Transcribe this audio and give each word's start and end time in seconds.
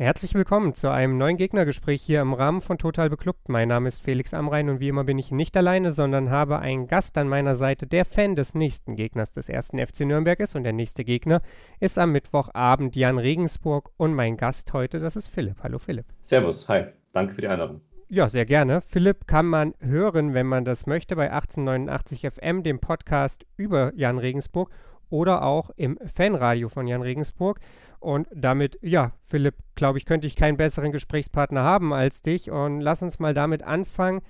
Herzlich 0.00 0.34
willkommen 0.34 0.76
zu 0.76 0.92
einem 0.92 1.18
neuen 1.18 1.36
Gegnergespräch 1.36 2.00
hier 2.00 2.20
im 2.20 2.32
Rahmen 2.32 2.60
von 2.60 2.78
Total 2.78 3.10
Beklubbt. 3.10 3.48
Mein 3.48 3.66
Name 3.66 3.88
ist 3.88 4.00
Felix 4.00 4.32
Amrein 4.32 4.68
und 4.68 4.78
wie 4.78 4.86
immer 4.86 5.02
bin 5.02 5.18
ich 5.18 5.32
nicht 5.32 5.56
alleine, 5.56 5.92
sondern 5.92 6.30
habe 6.30 6.60
einen 6.60 6.86
Gast 6.86 7.18
an 7.18 7.26
meiner 7.26 7.56
Seite, 7.56 7.88
der 7.88 8.04
Fan 8.04 8.36
des 8.36 8.54
nächsten 8.54 8.94
Gegners 8.94 9.32
des 9.32 9.48
ersten 9.48 9.84
FC 9.84 10.02
Nürnberg 10.02 10.38
ist. 10.38 10.54
Und 10.54 10.62
der 10.62 10.72
nächste 10.72 11.04
Gegner 11.04 11.42
ist 11.80 11.98
am 11.98 12.12
Mittwochabend 12.12 12.94
Jan 12.94 13.18
Regensburg 13.18 13.90
und 13.96 14.14
mein 14.14 14.36
Gast 14.36 14.72
heute, 14.72 15.00
das 15.00 15.16
ist 15.16 15.26
Philipp. 15.26 15.56
Hallo 15.64 15.80
Philipp. 15.80 16.06
Servus, 16.22 16.68
hi, 16.68 16.84
danke 17.12 17.34
für 17.34 17.40
die 17.40 17.48
Einladung. 17.48 17.80
Ja, 18.08 18.28
sehr 18.28 18.46
gerne. 18.46 18.82
Philipp 18.82 19.26
kann 19.26 19.46
man 19.46 19.74
hören, 19.80 20.32
wenn 20.32 20.46
man 20.46 20.64
das 20.64 20.86
möchte, 20.86 21.16
bei 21.16 21.32
1889 21.32 22.24
FM, 22.30 22.62
dem 22.62 22.78
Podcast 22.78 23.46
über 23.56 23.92
Jan 23.96 24.18
Regensburg 24.18 24.70
oder 25.10 25.42
auch 25.42 25.70
im 25.76 25.98
Fanradio 26.06 26.68
von 26.68 26.86
Jan 26.86 27.02
Regensburg. 27.02 27.60
Und 28.00 28.28
damit, 28.32 28.78
ja, 28.82 29.12
Philipp, 29.26 29.56
glaube 29.74 29.98
ich, 29.98 30.06
könnte 30.06 30.26
ich 30.26 30.36
keinen 30.36 30.56
besseren 30.56 30.92
Gesprächspartner 30.92 31.62
haben 31.62 31.92
als 31.92 32.22
dich. 32.22 32.50
Und 32.50 32.80
lass 32.80 33.02
uns 33.02 33.18
mal 33.18 33.34
damit 33.34 33.62
anfangen, 33.62 34.22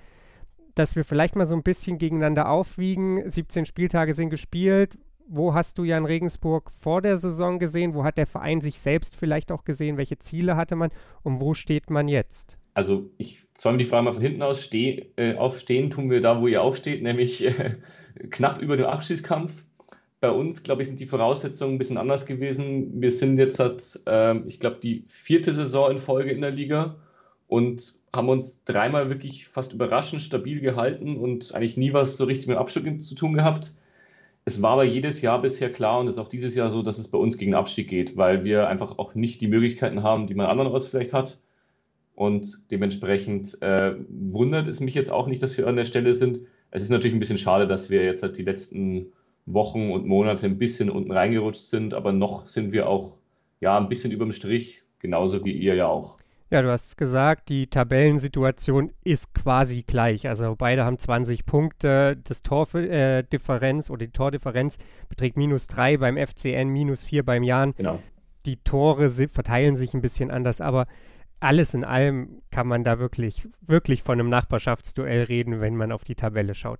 dass 0.75 0.95
wir 0.95 1.03
vielleicht 1.03 1.35
mal 1.35 1.45
so 1.45 1.55
ein 1.55 1.63
bisschen 1.63 1.97
gegeneinander 1.97 2.49
aufwiegen. 2.49 3.29
17 3.29 3.65
Spieltage 3.65 4.13
sind 4.13 4.29
gespielt. 4.29 4.97
Wo 5.27 5.53
hast 5.53 5.77
du 5.77 5.83
Jan 5.83 6.05
Regensburg 6.05 6.71
vor 6.71 7.03
der 7.03 7.17
Saison 7.17 7.59
gesehen? 7.59 7.93
Wo 7.93 8.03
hat 8.03 8.17
der 8.17 8.25
Verein 8.25 8.61
sich 8.61 8.79
selbst 8.79 9.15
vielleicht 9.15 9.51
auch 9.51 9.63
gesehen? 9.63 9.97
Welche 9.97 10.17
Ziele 10.17 10.55
hatte 10.55 10.75
man? 10.75 10.89
Und 11.21 11.39
wo 11.39 11.53
steht 11.53 11.91
man 11.91 12.07
jetzt? 12.07 12.57
Also 12.73 13.11
ich 13.17 13.45
zäume 13.53 13.77
die 13.77 13.83
Frage 13.83 14.05
mal 14.05 14.13
von 14.13 14.23
hinten 14.23 14.41
aus. 14.41 14.63
Steh, 14.63 15.11
äh, 15.17 15.35
aufstehen 15.35 15.91
tun 15.91 16.09
wir 16.09 16.21
da, 16.21 16.41
wo 16.41 16.47
ihr 16.47 16.63
aufsteht, 16.63 17.03
nämlich 17.03 17.45
äh, 17.45 17.75
knapp 18.31 18.59
über 18.59 18.77
dem 18.77 18.87
Abschießkampf 18.87 19.65
bei 20.19 20.31
uns, 20.31 20.63
glaube 20.63 20.81
ich, 20.81 20.87
sind 20.87 20.99
die 20.99 21.05
Voraussetzungen 21.05 21.75
ein 21.75 21.77
bisschen 21.77 21.97
anders 21.97 22.25
gewesen. 22.25 23.01
Wir 23.01 23.11
sind 23.11 23.37
jetzt 23.37 23.59
halt, 23.59 24.01
äh, 24.05 24.37
ich 24.47 24.59
glaube, 24.59 24.77
die 24.81 25.03
vierte 25.07 25.53
Saison 25.53 25.91
in 25.91 25.99
Folge 25.99 26.31
in 26.31 26.41
der 26.41 26.51
Liga 26.51 26.97
und 27.47 27.95
haben 28.13 28.29
uns 28.29 28.65
dreimal 28.65 29.09
wirklich 29.09 29.47
fast 29.47 29.73
überraschend 29.73 30.21
stabil 30.21 30.59
gehalten 30.61 31.17
und 31.17 31.53
eigentlich 31.53 31.77
nie 31.77 31.93
was 31.93 32.17
so 32.17 32.25
richtig 32.25 32.47
mit 32.47 32.57
Abstieg 32.57 33.01
zu 33.01 33.15
tun 33.15 33.33
gehabt. 33.33 33.73
Es 34.45 34.61
war 34.61 34.71
aber 34.71 34.83
jedes 34.83 35.21
Jahr 35.21 35.41
bisher 35.41 35.71
klar 35.71 35.99
und 35.99 36.07
ist 36.07 36.17
auch 36.17 36.29
dieses 36.29 36.55
Jahr 36.55 36.69
so, 36.69 36.81
dass 36.81 36.97
es 36.97 37.11
bei 37.11 37.17
uns 37.17 37.37
gegen 37.37 37.53
Abstieg 37.53 37.87
geht, 37.87 38.17
weil 38.17 38.43
wir 38.43 38.67
einfach 38.67 38.97
auch 38.97 39.13
nicht 39.15 39.41
die 39.41 39.47
Möglichkeiten 39.47 40.03
haben, 40.03 40.27
die 40.27 40.33
man 40.33 40.47
andernorts 40.47 40.87
vielleicht 40.87 41.13
hat. 41.13 41.37
Und 42.15 42.69
dementsprechend 42.71 43.61
äh, 43.61 43.95
wundert 44.09 44.67
es 44.67 44.79
mich 44.79 44.95
jetzt 44.95 45.11
auch 45.11 45.27
nicht, 45.27 45.41
dass 45.41 45.57
wir 45.57 45.67
an 45.67 45.75
der 45.75 45.85
Stelle 45.85 46.13
sind. 46.13 46.41
Es 46.71 46.83
ist 46.83 46.89
natürlich 46.89 47.15
ein 47.15 47.19
bisschen 47.19 47.37
schade, 47.37 47.67
dass 47.67 47.89
wir 47.89 48.03
jetzt 48.03 48.23
halt 48.23 48.37
die 48.37 48.43
letzten 48.43 49.13
Wochen 49.53 49.91
und 49.91 50.05
Monate 50.05 50.45
ein 50.45 50.57
bisschen 50.57 50.89
unten 50.89 51.11
reingerutscht 51.11 51.61
sind, 51.61 51.93
aber 51.93 52.11
noch 52.11 52.47
sind 52.47 52.71
wir 52.71 52.87
auch 52.87 53.13
ja 53.59 53.77
ein 53.77 53.89
bisschen 53.89 54.11
über 54.11 54.25
dem 54.25 54.31
Strich, 54.31 54.83
genauso 54.99 55.43
wie 55.43 55.51
ihr 55.51 55.75
ja 55.75 55.87
auch. 55.87 56.17
Ja, 56.51 56.63
du 56.63 56.71
hast 56.71 56.97
gesagt, 56.97 57.49
die 57.49 57.67
Tabellensituation 57.67 58.91
ist 59.03 59.35
quasi 59.35 59.83
gleich. 59.83 60.27
Also 60.27 60.55
beide 60.57 60.83
haben 60.83 60.97
20 60.97 61.45
Punkte. 61.45 62.17
Das 62.23 62.41
Tordifferenz 62.41 63.89
äh, 63.89 63.91
oder 63.91 64.05
die 64.07 64.11
Tordifferenz 64.11 64.79
beträgt 65.09 65.37
minus 65.37 65.67
3 65.67 65.97
beim 65.97 66.17
FCN, 66.17 66.69
minus 66.69 67.03
4 67.03 67.23
beim 67.23 67.43
Jan. 67.43 67.75
Genau. 67.75 67.99
Die 68.47 68.57
Tore 68.57 69.11
verteilen 69.11 69.75
sich 69.75 69.93
ein 69.93 70.01
bisschen 70.01 70.31
anders, 70.31 70.59
aber 70.59 70.87
alles 71.39 71.75
in 71.75 71.83
allem 71.83 72.41
kann 72.49 72.67
man 72.67 72.83
da 72.83 72.97
wirklich, 72.97 73.47
wirklich 73.61 74.01
von 74.01 74.19
einem 74.19 74.29
Nachbarschaftsduell 74.29 75.23
reden, 75.23 75.61
wenn 75.61 75.75
man 75.75 75.91
auf 75.91 76.03
die 76.03 76.15
Tabelle 76.15 76.55
schaut. 76.55 76.79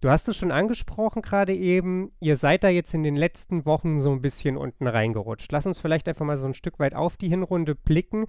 Du 0.00 0.08
hast 0.08 0.28
es 0.28 0.36
schon 0.36 0.50
angesprochen 0.50 1.20
gerade 1.20 1.54
eben, 1.54 2.12
ihr 2.20 2.36
seid 2.36 2.64
da 2.64 2.68
jetzt 2.68 2.94
in 2.94 3.02
den 3.02 3.16
letzten 3.16 3.66
Wochen 3.66 4.00
so 4.00 4.10
ein 4.10 4.22
bisschen 4.22 4.56
unten 4.56 4.86
reingerutscht. 4.86 5.52
Lass 5.52 5.66
uns 5.66 5.78
vielleicht 5.78 6.08
einfach 6.08 6.24
mal 6.24 6.38
so 6.38 6.46
ein 6.46 6.54
Stück 6.54 6.78
weit 6.78 6.94
auf 6.94 7.18
die 7.18 7.28
Hinrunde 7.28 7.74
blicken. 7.74 8.26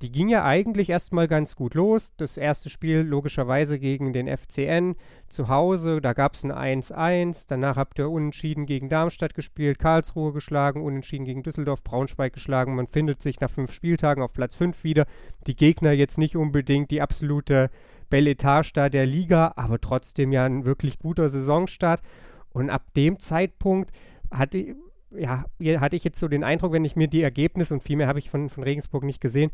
Die 0.00 0.12
ging 0.12 0.28
ja 0.28 0.44
eigentlich 0.44 0.90
erstmal 0.90 1.26
ganz 1.26 1.56
gut 1.56 1.74
los. 1.74 2.12
Das 2.16 2.36
erste 2.36 2.70
Spiel 2.70 2.98
logischerweise 2.98 3.80
gegen 3.80 4.12
den 4.12 4.28
FCN 4.28 4.94
zu 5.28 5.48
Hause, 5.48 6.00
da 6.00 6.12
gab 6.12 6.34
es 6.34 6.44
ein 6.44 6.52
1-1. 6.52 7.46
Danach 7.48 7.76
habt 7.76 7.98
ihr 7.98 8.08
unentschieden 8.08 8.66
gegen 8.66 8.88
Darmstadt 8.88 9.34
gespielt, 9.34 9.80
Karlsruhe 9.80 10.32
geschlagen, 10.32 10.82
unentschieden 10.82 11.24
gegen 11.24 11.42
Düsseldorf, 11.42 11.82
Braunschweig 11.82 12.32
geschlagen. 12.32 12.76
Man 12.76 12.86
findet 12.86 13.20
sich 13.20 13.40
nach 13.40 13.50
fünf 13.50 13.72
Spieltagen 13.72 14.22
auf 14.22 14.32
Platz 14.32 14.54
5 14.54 14.84
wieder. 14.84 15.04
Die 15.48 15.56
Gegner 15.56 15.90
jetzt 15.90 16.16
nicht 16.16 16.36
unbedingt 16.36 16.92
die 16.92 17.02
absolute 17.02 17.68
Belletage 18.08 18.70
da 18.74 18.88
der 18.88 19.04
Liga, 19.04 19.52
aber 19.56 19.80
trotzdem 19.80 20.30
ja 20.30 20.44
ein 20.44 20.64
wirklich 20.64 21.00
guter 21.00 21.28
Saisonstart. 21.28 22.02
Und 22.50 22.70
ab 22.70 22.94
dem 22.96 23.18
Zeitpunkt 23.18 23.90
hatte, 24.30 24.76
ja, 25.10 25.44
hatte 25.80 25.96
ich 25.96 26.04
jetzt 26.04 26.20
so 26.20 26.28
den 26.28 26.44
Eindruck, 26.44 26.72
wenn 26.72 26.84
ich 26.84 26.94
mir 26.94 27.08
die 27.08 27.22
Ergebnisse 27.22 27.74
und 27.74 27.82
viel 27.82 27.96
mehr 27.96 28.06
habe 28.06 28.20
ich 28.20 28.30
von, 28.30 28.48
von 28.48 28.62
Regensburg 28.62 29.02
nicht 29.02 29.20
gesehen, 29.20 29.50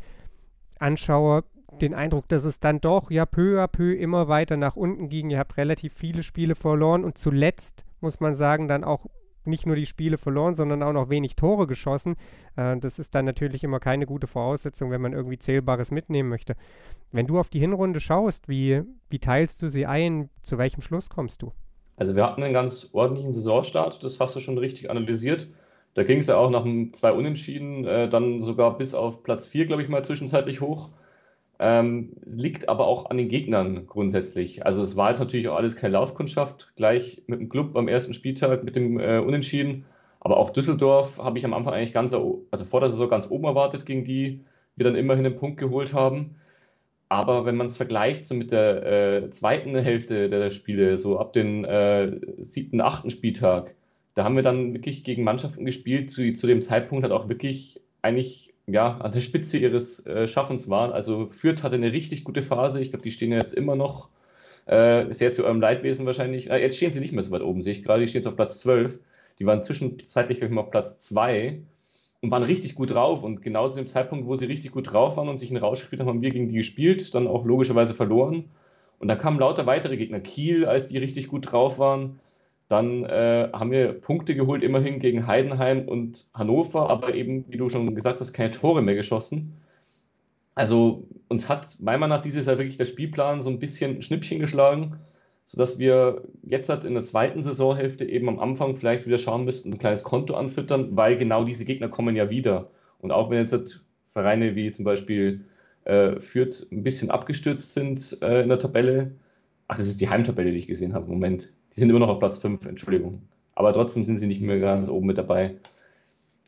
anschaue, 0.79 1.43
den 1.81 1.93
Eindruck, 1.93 2.27
dass 2.29 2.43
es 2.43 2.59
dann 2.59 2.79
doch 2.79 3.11
ja 3.11 3.25
peu 3.25 3.61
à 3.61 3.67
peu 3.67 3.93
immer 3.93 4.27
weiter 4.27 4.57
nach 4.57 4.75
unten 4.75 5.09
ging. 5.09 5.29
Ihr 5.29 5.39
habt 5.39 5.57
relativ 5.57 5.93
viele 5.93 6.23
Spiele 6.23 6.55
verloren 6.55 7.03
und 7.03 7.17
zuletzt 7.17 7.85
muss 8.01 8.19
man 8.19 8.35
sagen, 8.35 8.67
dann 8.67 8.83
auch 8.83 9.07
nicht 9.45 9.65
nur 9.65 9.75
die 9.75 9.85
Spiele 9.85 10.17
verloren, 10.17 10.55
sondern 10.55 10.81
auch 10.83 10.93
noch 10.93 11.09
wenig 11.09 11.35
Tore 11.35 11.67
geschossen. 11.67 12.15
Äh, 12.55 12.77
das 12.77 12.99
ist 12.99 13.15
dann 13.15 13.25
natürlich 13.25 13.63
immer 13.63 13.79
keine 13.79 14.05
gute 14.05 14.27
Voraussetzung, 14.27 14.91
wenn 14.91 15.01
man 15.01 15.13
irgendwie 15.13 15.37
Zählbares 15.37 15.91
mitnehmen 15.91 16.29
möchte. 16.29 16.55
Wenn 17.11 17.27
du 17.27 17.39
auf 17.39 17.49
die 17.49 17.59
Hinrunde 17.59 17.99
schaust, 17.99 18.49
wie, 18.49 18.81
wie 19.09 19.19
teilst 19.19 19.61
du 19.61 19.69
sie 19.69 19.85
ein? 19.85 20.29
Zu 20.43 20.57
welchem 20.57 20.81
Schluss 20.81 21.09
kommst 21.09 21.41
du? 21.41 21.51
Also 21.97 22.15
wir 22.15 22.25
hatten 22.25 22.43
einen 22.43 22.53
ganz 22.53 22.89
ordentlichen 22.91 23.33
Saisonstart, 23.33 24.03
das 24.03 24.19
hast 24.19 24.35
du 24.35 24.39
schon 24.39 24.57
richtig 24.57 24.89
analysiert. 24.89 25.47
Da 25.95 26.03
ging 26.03 26.19
es 26.19 26.27
ja 26.27 26.37
auch 26.37 26.49
nach 26.49 26.65
zwei 26.91 27.13
Unentschieden 27.13 27.85
äh, 27.85 28.09
dann 28.09 28.41
sogar 28.41 28.77
bis 28.77 28.93
auf 28.93 29.23
Platz 29.23 29.47
4, 29.47 29.65
glaube 29.65 29.81
ich 29.81 29.89
mal, 29.89 30.03
zwischenzeitlich 30.03 30.61
hoch. 30.61 30.89
Ähm, 31.57 32.11
liegt 32.25 32.67
aber 32.67 32.85
auch 32.85 33.09
an 33.09 33.17
den 33.17 33.29
Gegnern 33.29 33.87
grundsätzlich. 33.87 34.65
Also 34.65 34.83
es 34.83 34.97
war 34.97 35.09
jetzt 35.09 35.19
natürlich 35.19 35.47
auch 35.47 35.55
alles 35.55 35.77
keine 35.77 35.93
Laufkundschaft, 35.93 36.73
gleich 36.75 37.23
mit 37.27 37.39
dem 37.39 37.47
Club 37.47 37.77
am 37.77 37.87
ersten 37.87 38.13
Spieltag 38.13 38.65
mit 38.65 38.75
dem 38.75 38.99
äh, 38.99 39.19
Unentschieden. 39.19 39.85
Aber 40.19 40.37
auch 40.37 40.49
Düsseldorf 40.49 41.19
habe 41.19 41.39
ich 41.39 41.45
am 41.45 41.53
Anfang 41.53 41.73
eigentlich 41.73 41.93
ganz, 41.93 42.13
also 42.13 42.65
vor 42.65 42.81
der 42.81 42.89
Saison 42.89 43.09
ganz 43.09 43.31
oben 43.31 43.45
erwartet, 43.45 43.85
gegen 43.85 44.03
die 44.03 44.41
wir 44.75 44.83
dann 44.83 44.95
immerhin 44.95 45.25
einen 45.25 45.37
Punkt 45.37 45.57
geholt 45.57 45.93
haben. 45.93 46.35
Aber 47.07 47.45
wenn 47.45 47.55
man 47.55 47.67
es 47.67 47.77
vergleicht 47.77 48.25
so 48.25 48.35
mit 48.35 48.51
der 48.51 49.23
äh, 49.23 49.29
zweiten 49.29 49.75
Hälfte 49.77 50.29
der 50.29 50.49
Spiele, 50.49 50.97
so 50.97 51.19
ab 51.19 51.31
dem 51.31 51.63
äh, 51.63 52.19
siebten, 52.43 52.81
achten 52.81 53.11
Spieltag, 53.11 53.75
da 54.15 54.23
haben 54.23 54.35
wir 54.35 54.43
dann 54.43 54.73
wirklich 54.73 55.03
gegen 55.03 55.23
Mannschaften 55.23 55.65
gespielt, 55.65 56.15
die 56.17 56.33
zu 56.33 56.47
dem 56.47 56.61
Zeitpunkt 56.63 57.03
halt 57.03 57.13
auch 57.13 57.29
wirklich 57.29 57.81
eigentlich 58.01 58.53
ja, 58.67 58.97
an 58.97 59.11
der 59.11 59.19
Spitze 59.19 59.57
ihres 59.57 60.05
äh, 60.07 60.27
Schaffens 60.27 60.69
waren. 60.69 60.91
Also 60.91 61.27
Fürth 61.27 61.63
hatte 61.63 61.75
eine 61.75 61.91
richtig 61.91 62.23
gute 62.23 62.41
Phase. 62.41 62.81
Ich 62.81 62.89
glaube, 62.89 63.03
die 63.03 63.11
stehen 63.11 63.31
ja 63.31 63.37
jetzt 63.37 63.53
immer 63.53 63.75
noch 63.75 64.09
äh, 64.65 65.13
sehr 65.13 65.31
zu 65.31 65.45
eurem 65.45 65.61
Leidwesen 65.61 66.05
wahrscheinlich. 66.05 66.49
Äh, 66.49 66.61
jetzt 66.61 66.77
stehen 66.77 66.91
sie 66.91 67.01
nicht 67.01 67.13
mehr 67.13 67.23
so 67.23 67.31
weit 67.31 67.41
oben, 67.41 67.61
sehe 67.61 67.73
ich 67.73 67.83
gerade. 67.83 68.01
Die 68.01 68.07
stehen 68.07 68.21
jetzt 68.21 68.27
auf 68.27 68.35
Platz 68.35 68.61
12. 68.61 68.99
Die 69.39 69.45
waren 69.45 69.61
zwischenzeitlich 69.63 70.37
vielleicht 70.39 70.53
mal 70.53 70.61
auf 70.61 70.71
Platz 70.71 70.97
2 70.99 71.59
und 72.21 72.31
waren 72.31 72.43
richtig 72.43 72.73
gut 72.75 72.91
drauf. 72.91 73.21
Und 73.21 73.41
genau 73.41 73.67
zu 73.67 73.75
dem 73.75 73.87
Zeitpunkt, 73.87 74.25
wo 74.25 74.35
sie 74.35 74.45
richtig 74.45 74.71
gut 74.71 74.91
drauf 74.91 75.17
waren 75.17 75.29
und 75.29 75.37
sich 75.37 75.51
einen 75.51 75.61
Rausch 75.61 75.81
gespielt 75.81 75.99
haben, 75.99 76.07
haben 76.07 76.21
wir 76.21 76.31
gegen 76.31 76.47
die 76.47 76.55
gespielt, 76.55 77.13
dann 77.13 77.27
auch 77.27 77.45
logischerweise 77.45 77.93
verloren. 77.93 78.45
Und 78.97 79.09
da 79.09 79.15
kamen 79.15 79.39
lauter 79.39 79.65
weitere 79.65 79.97
Gegner. 79.97 80.21
Kiel, 80.21 80.65
als 80.65 80.87
die 80.87 80.97
richtig 80.97 81.27
gut 81.27 81.51
drauf 81.51 81.77
waren. 81.79 82.19
Dann 82.67 83.05
äh, 83.05 83.49
haben 83.53 83.71
wir 83.71 83.93
Punkte 83.93 84.35
geholt, 84.35 84.63
immerhin 84.63 84.99
gegen 84.99 85.27
Heidenheim 85.27 85.87
und 85.87 86.25
Hannover, 86.33 86.89
aber 86.89 87.13
eben, 87.13 87.45
wie 87.49 87.57
du 87.57 87.69
schon 87.69 87.93
gesagt 87.93 88.21
hast, 88.21 88.33
keine 88.33 88.51
Tore 88.51 88.81
mehr 88.81 88.95
geschossen. 88.95 89.53
Also 90.55 91.07
uns 91.27 91.49
hat 91.49 91.77
meiner 91.79 91.99
Meinung 91.99 92.17
nach 92.17 92.23
dieses 92.23 92.47
Jahr 92.47 92.57
wirklich 92.57 92.77
der 92.77 92.85
Spielplan 92.85 93.41
so 93.41 93.49
ein 93.49 93.59
bisschen 93.59 94.01
Schnippchen 94.01 94.39
geschlagen, 94.39 94.99
sodass 95.45 95.77
wir 95.77 96.23
jetzt 96.43 96.69
halt 96.69 96.85
in 96.85 96.95
der 96.95 97.03
zweiten 97.03 97.43
Saisonhälfte 97.43 98.05
eben 98.05 98.29
am 98.29 98.39
Anfang 98.39 98.75
vielleicht 98.77 99.05
wieder 99.05 99.19
schauen 99.19 99.45
müssten, 99.45 99.73
ein 99.73 99.79
kleines 99.79 100.03
Konto 100.03 100.33
anfüttern, 100.33 100.95
weil 100.95 101.17
genau 101.17 101.43
diese 101.43 101.65
Gegner 101.65 101.89
kommen 101.89 102.15
ja 102.15 102.29
wieder. 102.29 102.71
Und 102.99 103.11
auch 103.11 103.29
wenn 103.29 103.39
jetzt 103.39 103.51
halt 103.51 103.81
Vereine 104.09 104.55
wie 104.55 104.71
zum 104.71 104.85
Beispiel 104.85 105.45
äh, 105.83 106.19
Fürth 106.19 106.65
ein 106.71 106.83
bisschen 106.83 107.11
abgestürzt 107.11 107.73
sind 107.73 108.17
äh, 108.21 108.41
in 108.41 108.49
der 108.49 108.59
Tabelle, 108.59 109.11
ach, 109.67 109.77
das 109.77 109.87
ist 109.87 110.01
die 110.01 110.09
Heimtabelle, 110.09 110.51
die 110.51 110.57
ich 110.57 110.67
gesehen 110.67 110.93
habe, 110.93 111.07
Moment. 111.11 111.53
Die 111.75 111.81
sind 111.81 111.89
immer 111.89 111.99
noch 111.99 112.09
auf 112.09 112.19
Platz 112.19 112.39
5, 112.39 112.65
Entschuldigung. 112.65 113.27
Aber 113.53 113.73
trotzdem 113.73 114.03
sind 114.03 114.17
sie 114.17 114.27
nicht 114.27 114.41
mehr 114.41 114.59
ganz 114.59 114.89
oben 114.89 115.07
mit 115.07 115.17
dabei. 115.17 115.55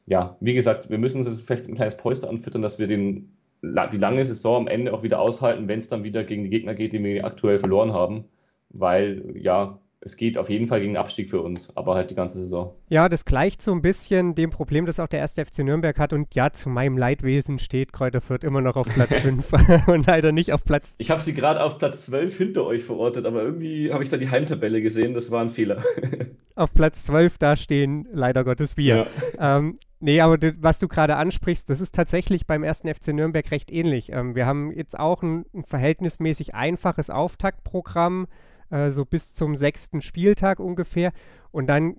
Ja, 0.06 0.38
wie 0.40 0.54
gesagt, 0.54 0.90
wir 0.90 0.98
müssen 0.98 1.26
uns 1.26 1.42
vielleicht 1.42 1.68
ein 1.68 1.76
kleines 1.76 1.98
Polster 1.98 2.30
anfüttern, 2.30 2.62
dass 2.62 2.80
wir 2.80 2.88
den, 2.88 3.38
die 3.62 3.98
lange 3.98 4.24
Saison 4.26 4.58
am 4.58 4.68
Ende 4.68 4.94
auch 4.94 5.04
wieder 5.04 5.20
aushalten, 5.20 5.68
wenn 5.68 5.80
es 5.80 5.90
dann 5.90 6.04
wieder 6.04 6.24
gegen 6.24 6.44
die 6.44 6.50
Gegner 6.50 6.76
geht, 6.76 6.94
die 6.94 7.04
wir 7.04 7.26
aktuell 7.26 7.60
verloren 7.60 7.94
haben. 7.94 8.26
Weil, 8.70 9.38
ja, 9.38 9.80
es 10.00 10.16
geht 10.16 10.38
auf 10.38 10.50
jeden 10.50 10.68
Fall 10.68 10.80
gegen 10.80 10.94
den 10.94 10.98
Abstieg 10.98 11.30
für 11.30 11.42
uns, 11.42 11.76
aber 11.76 11.96
halt 11.96 12.12
die 12.12 12.16
ganze 12.16 12.40
Saison. 12.40 12.76
Ja, 12.88 13.10
das 13.10 13.26
gleicht 13.26 13.62
so 13.62 13.72
ein 13.72 13.82
bisschen 13.82 14.36
dem 14.36 14.52
Problem, 14.52 14.86
das 14.86 15.00
auch 15.00 15.08
der 15.08 15.20
erste 15.20 15.44
FC 15.44 15.60
Nürnberg 15.60 15.98
hat. 15.98 16.14
Und 16.14 16.36
ja, 16.36 16.52
zu 16.52 16.70
meinem 16.70 16.98
Leidwesen 16.98 17.58
steht 17.58 17.94
Kräuter 17.94 18.22
Fürth 18.22 18.44
immer 18.44 18.62
noch 18.62 18.76
auf 18.76 18.88
Platz 18.88 19.16
5 19.22 19.52
und 19.88 20.06
leider 20.06 20.32
nicht 20.32 20.54
auf 20.54 20.64
Platz. 20.64 20.96
Ich 21.00 21.10
habe 21.10 21.22
sie 21.22 21.34
gerade 21.34 21.64
auf 21.64 21.80
Platz 21.80 22.06
12 22.06 22.38
hinter 22.38 22.66
euch 22.66 22.84
verortet, 22.84 23.26
aber 23.26 23.42
irgendwie 23.42 23.92
habe 23.92 24.04
ich 24.04 24.10
da 24.10 24.18
die 24.18 24.30
Heimtabelle 24.30 24.82
gesehen, 24.82 25.14
das 25.14 25.32
war 25.32 25.42
ein 25.42 25.50
Fehler. 25.50 25.84
auf 26.56 26.74
Platz 26.74 27.04
12 27.06 27.38
da 27.40 27.56
stehen 27.56 28.08
leider 28.12 28.44
Gottes 28.44 28.78
wir. 28.78 29.08
Ja. 29.38 29.58
Ähm, 29.58 29.80
Nee, 30.00 30.22
aber 30.22 30.38
was 30.60 30.78
du 30.78 30.88
gerade 30.88 31.16
ansprichst, 31.16 31.72
das 31.72 31.82
ist 31.82 31.96
tatsächlich 31.96 32.46
beim 32.46 32.64
ersten 32.64 32.88
FC 32.88 33.14
Nürnberg 33.14 33.50
recht 33.50 33.72
ähnlich. 33.72 34.12
Ähm, 34.12 34.36
wir 34.36 34.46
haben 34.46 34.72
jetzt 34.72 34.98
auch 34.98 35.24
ein, 35.24 35.46
ein 35.56 35.64
verhältnismäßig 35.66 36.54
einfaches 36.54 37.10
Auftaktprogramm 37.10 38.28
äh, 38.70 38.92
so 38.92 39.06
bis 39.06 39.34
zum 39.34 39.56
sechsten 39.56 40.02
Spieltag 40.02 40.60
ungefähr. 40.60 41.12
Und 41.52 41.68
dann 41.68 41.98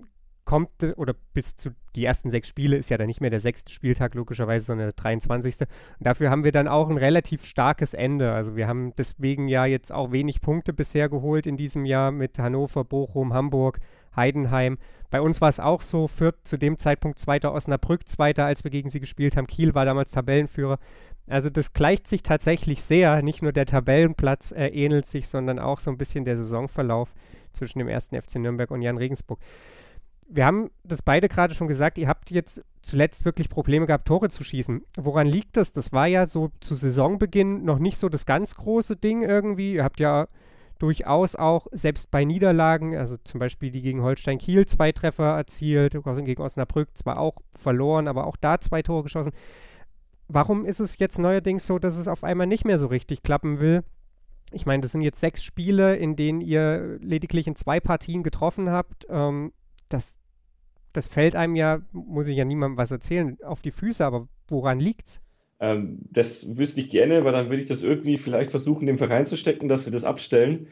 kommt, 0.49 0.71
oder 0.97 1.13
bis 1.33 1.55
zu 1.55 1.69
die 1.95 2.05
ersten 2.05 2.31
sechs 2.31 2.47
Spiele 2.47 2.75
ist 2.75 2.89
ja 2.89 2.97
dann 2.97 3.05
nicht 3.05 3.21
mehr 3.21 3.29
der 3.29 3.39
sechste 3.39 3.71
Spieltag 3.71 4.15
logischerweise, 4.15 4.65
sondern 4.65 4.87
der 4.87 4.93
23. 4.93 5.61
Und 5.61 5.67
dafür 5.99 6.31
haben 6.31 6.43
wir 6.43 6.51
dann 6.51 6.67
auch 6.67 6.89
ein 6.89 6.97
relativ 6.97 7.45
starkes 7.45 7.93
Ende. 7.93 8.31
Also 8.31 8.55
wir 8.55 8.67
haben 8.67 8.95
deswegen 8.97 9.47
ja 9.47 9.65
jetzt 9.65 9.91
auch 9.91 10.11
wenig 10.11 10.41
Punkte 10.41 10.73
bisher 10.73 11.07
geholt 11.07 11.45
in 11.45 11.55
diesem 11.55 11.85
Jahr 11.85 12.11
mit 12.11 12.39
Hannover, 12.39 12.83
Bochum, 12.83 13.33
Hamburg, 13.33 13.79
Heidenheim. 14.15 14.79
Bei 15.11 15.21
uns 15.21 15.39
war 15.41 15.49
es 15.49 15.59
auch 15.59 15.81
so, 15.81 16.07
Fürth 16.07 16.39
zu 16.43 16.57
dem 16.57 16.77
Zeitpunkt 16.77 17.19
zweiter 17.19 17.53
Osnabrück, 17.53 18.07
zweiter, 18.07 18.45
als 18.45 18.63
wir 18.63 18.71
gegen 18.71 18.89
sie 18.89 18.99
gespielt 18.99 19.37
haben. 19.37 19.45
Kiel 19.45 19.75
war 19.75 19.85
damals 19.85 20.11
Tabellenführer. 20.11 20.79
Also 21.29 21.49
das 21.49 21.73
gleicht 21.73 22.07
sich 22.07 22.23
tatsächlich 22.23 22.81
sehr. 22.83 23.21
Nicht 23.21 23.41
nur 23.41 23.51
der 23.51 23.65
Tabellenplatz 23.65 24.51
äh, 24.51 24.67
ähnelt 24.67 25.05
sich, 25.05 25.27
sondern 25.27 25.59
auch 25.59 25.79
so 25.79 25.91
ein 25.91 25.97
bisschen 25.97 26.25
der 26.25 26.37
Saisonverlauf 26.37 27.13
zwischen 27.51 27.79
dem 27.79 27.87
ersten 27.87 28.19
FC 28.19 28.35
Nürnberg 28.35 28.71
und 28.71 28.81
Jan 28.81 28.97
Regensburg. 28.97 29.39
Wir 30.27 30.45
haben 30.45 30.69
das 30.83 31.01
beide 31.01 31.27
gerade 31.27 31.55
schon 31.55 31.67
gesagt, 31.67 31.97
ihr 31.97 32.07
habt 32.07 32.29
jetzt 32.29 32.63
zuletzt 32.83 33.25
wirklich 33.25 33.49
Probleme 33.49 33.87
gehabt, 33.87 34.07
Tore 34.07 34.29
zu 34.29 34.43
schießen. 34.43 34.83
Woran 34.97 35.25
liegt 35.25 35.57
das? 35.57 35.73
Das 35.73 35.91
war 35.91 36.05
ja 36.05 36.27
so 36.27 36.51
zu 36.59 36.75
Saisonbeginn 36.75 37.63
noch 37.63 37.79
nicht 37.79 37.97
so 37.97 38.09
das 38.09 38.25
ganz 38.25 38.55
große 38.55 38.95
Ding 38.95 39.23
irgendwie. 39.23 39.73
Ihr 39.73 39.83
habt 39.83 39.99
ja 39.99 40.27
durchaus 40.77 41.35
auch, 41.35 41.67
selbst 41.71 42.09
bei 42.09 42.23
Niederlagen, 42.23 42.95
also 42.95 43.17
zum 43.23 43.39
Beispiel 43.39 43.69
die 43.69 43.81
gegen 43.81 44.01
Holstein 44.01 44.37
Kiel 44.37 44.65
zwei 44.65 44.91
Treffer 44.91 45.35
erzielt, 45.35 45.93
gegen 45.93 46.41
Osnabrück 46.41 46.89
zwar 46.97 47.19
auch 47.19 47.35
verloren, 47.53 48.07
aber 48.07 48.25
auch 48.25 48.37
da 48.37 48.59
zwei 48.59 48.81
Tore 48.81 49.03
geschossen. 49.03 49.33
Warum 50.31 50.63
ist 50.63 50.79
es 50.79 50.99
jetzt 50.99 51.17
neuerdings 51.17 51.65
so, 51.65 51.79
dass 51.79 51.97
es 51.97 52.07
auf 52.07 52.23
einmal 52.23 52.45
nicht 52.45 52.63
mehr 52.63 52.77
so 52.77 52.85
richtig 52.85 53.23
klappen 53.23 53.59
will? 53.59 53.83
Ich 54.51 54.67
meine, 54.67 54.81
das 54.81 54.91
sind 54.91 55.01
jetzt 55.01 55.19
sechs 55.19 55.43
Spiele, 55.43 55.95
in 55.95 56.15
denen 56.15 56.39
ihr 56.39 56.99
lediglich 57.01 57.47
in 57.47 57.55
zwei 57.55 57.79
Partien 57.79 58.21
getroffen 58.21 58.69
habt. 58.69 59.07
Ähm, 59.09 59.51
das, 59.89 60.19
das 60.93 61.07
fällt 61.07 61.35
einem 61.35 61.55
ja, 61.55 61.81
muss 61.91 62.27
ich 62.27 62.37
ja 62.37 62.45
niemandem 62.45 62.77
was 62.77 62.91
erzählen, 62.91 63.37
auf 63.43 63.63
die 63.63 63.71
Füße, 63.71 64.05
aber 64.05 64.27
woran 64.47 64.79
liegt's? 64.79 65.19
Ähm, 65.59 65.99
das 66.11 66.57
wüsste 66.57 66.81
ich 66.81 66.89
gerne, 66.89 67.25
weil 67.25 67.33
dann 67.33 67.49
würde 67.49 67.63
ich 67.63 67.67
das 67.67 67.83
irgendwie 67.83 68.17
vielleicht 68.17 68.51
versuchen, 68.51 68.85
dem 68.85 68.99
Verein 68.99 69.25
zu 69.25 69.35
stecken, 69.35 69.67
dass 69.67 69.85
wir 69.85 69.93
das 69.93 70.03
abstellen. 70.03 70.67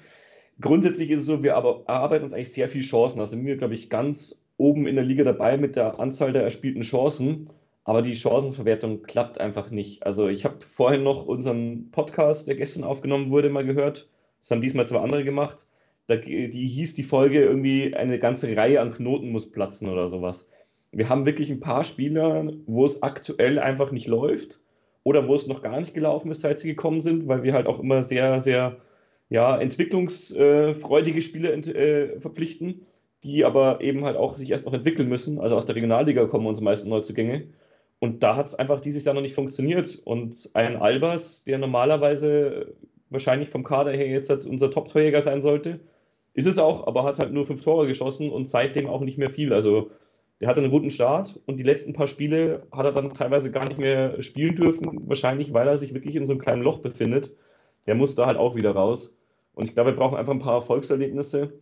Grundsätzlich 0.61 1.09
ist 1.09 1.21
es 1.21 1.25
so, 1.25 1.41
wir 1.41 1.55
aber 1.55 1.83
erarbeiten 1.87 2.23
uns 2.23 2.33
eigentlich 2.33 2.53
sehr 2.53 2.69
viele 2.69 2.83
Chancen. 2.83 3.19
Also 3.19 3.35
sind 3.35 3.45
wir, 3.45 3.57
glaube 3.57 3.73
ich, 3.73 3.89
ganz 3.89 4.45
oben 4.57 4.85
in 4.85 4.95
der 4.95 5.03
Liga 5.03 5.23
dabei 5.23 5.57
mit 5.57 5.75
der 5.75 5.99
Anzahl 5.99 6.31
der 6.31 6.43
erspielten 6.43 6.83
Chancen 6.83 7.49
aber 7.87 8.01
die 8.01 8.17
Chancenverwertung 8.17 9.03
klappt 9.03 9.39
einfach 9.39 9.71
nicht. 9.71 10.05
Also 10.05 10.27
ich 10.27 10.43
habe 10.43 10.57
vorhin 10.59 11.03
noch 11.03 11.25
unseren 11.25 11.89
Podcast, 11.91 12.49
der 12.49 12.55
gestern 12.55 12.83
aufgenommen 12.83 13.31
wurde, 13.31 13.49
mal 13.49 13.65
gehört. 13.65 14.09
Das 14.41 14.51
haben 14.51 14.59
diesmal 14.59 14.85
zwei 14.85 14.99
andere 14.99 15.23
gemacht. 15.23 15.67
Da, 16.07 16.17
die 16.17 16.67
hieß 16.67 16.95
die 16.95 17.03
Folge 17.03 17.41
irgendwie, 17.41 17.95
eine 17.95 18.19
ganze 18.19 18.57
Reihe 18.57 18.81
an 18.81 18.91
Knoten 18.91 19.31
muss 19.31 19.49
platzen 19.49 19.87
oder 19.87 20.09
sowas. 20.09 20.51
Wir 20.91 21.07
haben 21.07 21.25
wirklich 21.25 21.49
ein 21.49 21.61
paar 21.61 21.85
Spieler, 21.85 22.51
wo 22.65 22.83
es 22.83 23.03
aktuell 23.03 23.57
einfach 23.57 23.93
nicht 23.93 24.07
läuft 24.07 24.59
oder 25.03 25.25
wo 25.29 25.35
es 25.35 25.47
noch 25.47 25.61
gar 25.61 25.79
nicht 25.79 25.93
gelaufen 25.93 26.29
ist, 26.29 26.41
seit 26.41 26.59
sie 26.59 26.67
gekommen 26.67 26.99
sind, 26.99 27.29
weil 27.29 27.43
wir 27.43 27.53
halt 27.53 27.67
auch 27.67 27.79
immer 27.79 28.03
sehr, 28.03 28.41
sehr 28.41 28.75
ja, 29.29 29.57
entwicklungsfreudige 29.57 31.21
Spieler 31.21 31.53
äh, 31.53 32.19
verpflichten, 32.19 32.85
die 33.23 33.45
aber 33.45 33.79
eben 33.79 34.03
halt 34.03 34.17
auch 34.17 34.35
sich 34.35 34.51
erst 34.51 34.65
noch 34.65 34.73
entwickeln 34.73 35.07
müssen. 35.07 35.39
Also 35.39 35.55
aus 35.55 35.67
der 35.67 35.77
Regionalliga 35.77 36.25
kommen 36.25 36.47
unsere 36.47 36.65
meisten 36.65 36.89
Neuzugänge. 36.89 37.47
Und 37.99 38.21
da 38.23 38.35
hat 38.35 38.47
es 38.47 38.55
einfach 38.55 38.79
dieses 38.79 39.05
Jahr 39.05 39.15
noch 39.15 39.21
nicht 39.21 39.35
funktioniert. 39.35 40.01
Und 40.05 40.51
ein 40.53 40.77
Albers, 40.77 41.43
der 41.45 41.57
normalerweise 41.57 42.75
wahrscheinlich 43.09 43.49
vom 43.49 43.63
Kader 43.63 43.91
her 43.91 44.07
jetzt 44.07 44.29
halt 44.29 44.45
unser 44.45 44.69
Top-Torjäger 44.69 45.21
sein 45.21 45.41
sollte, 45.41 45.79
ist 46.33 46.45
es 46.45 46.59
auch, 46.59 46.85
aber 46.85 47.03
hat 47.03 47.19
halt 47.19 47.33
nur 47.33 47.45
fünf 47.45 47.63
Tore 47.63 47.87
geschossen 47.87 48.31
und 48.31 48.47
seitdem 48.47 48.87
auch 48.87 49.01
nicht 49.01 49.17
mehr 49.17 49.31
viel. 49.31 49.53
Also 49.53 49.89
der 50.39 50.47
hatte 50.47 50.61
einen 50.61 50.69
guten 50.69 50.91
Start 50.91 51.39
und 51.47 51.57
die 51.57 51.63
letzten 51.63 51.93
paar 51.93 52.07
Spiele 52.07 52.67
hat 52.71 52.85
er 52.85 52.91
dann 52.91 53.13
teilweise 53.13 53.51
gar 53.51 53.67
nicht 53.67 53.79
mehr 53.79 54.21
spielen 54.21 54.55
dürfen, 54.55 55.09
wahrscheinlich 55.09 55.53
weil 55.53 55.67
er 55.67 55.79
sich 55.79 55.95
wirklich 55.95 56.15
in 56.15 56.25
so 56.25 56.33
einem 56.33 56.41
kleinen 56.41 56.61
Loch 56.61 56.79
befindet. 56.79 57.31
Der 57.87 57.95
muss 57.95 58.13
da 58.13 58.27
halt 58.27 58.37
auch 58.37 58.55
wieder 58.55 58.71
raus. 58.71 59.17
Und 59.53 59.65
ich 59.65 59.73
glaube, 59.73 59.91
wir 59.91 59.97
brauchen 59.97 60.17
einfach 60.17 60.33
ein 60.33 60.39
paar 60.39 60.53
Erfolgserlebnisse 60.53 61.53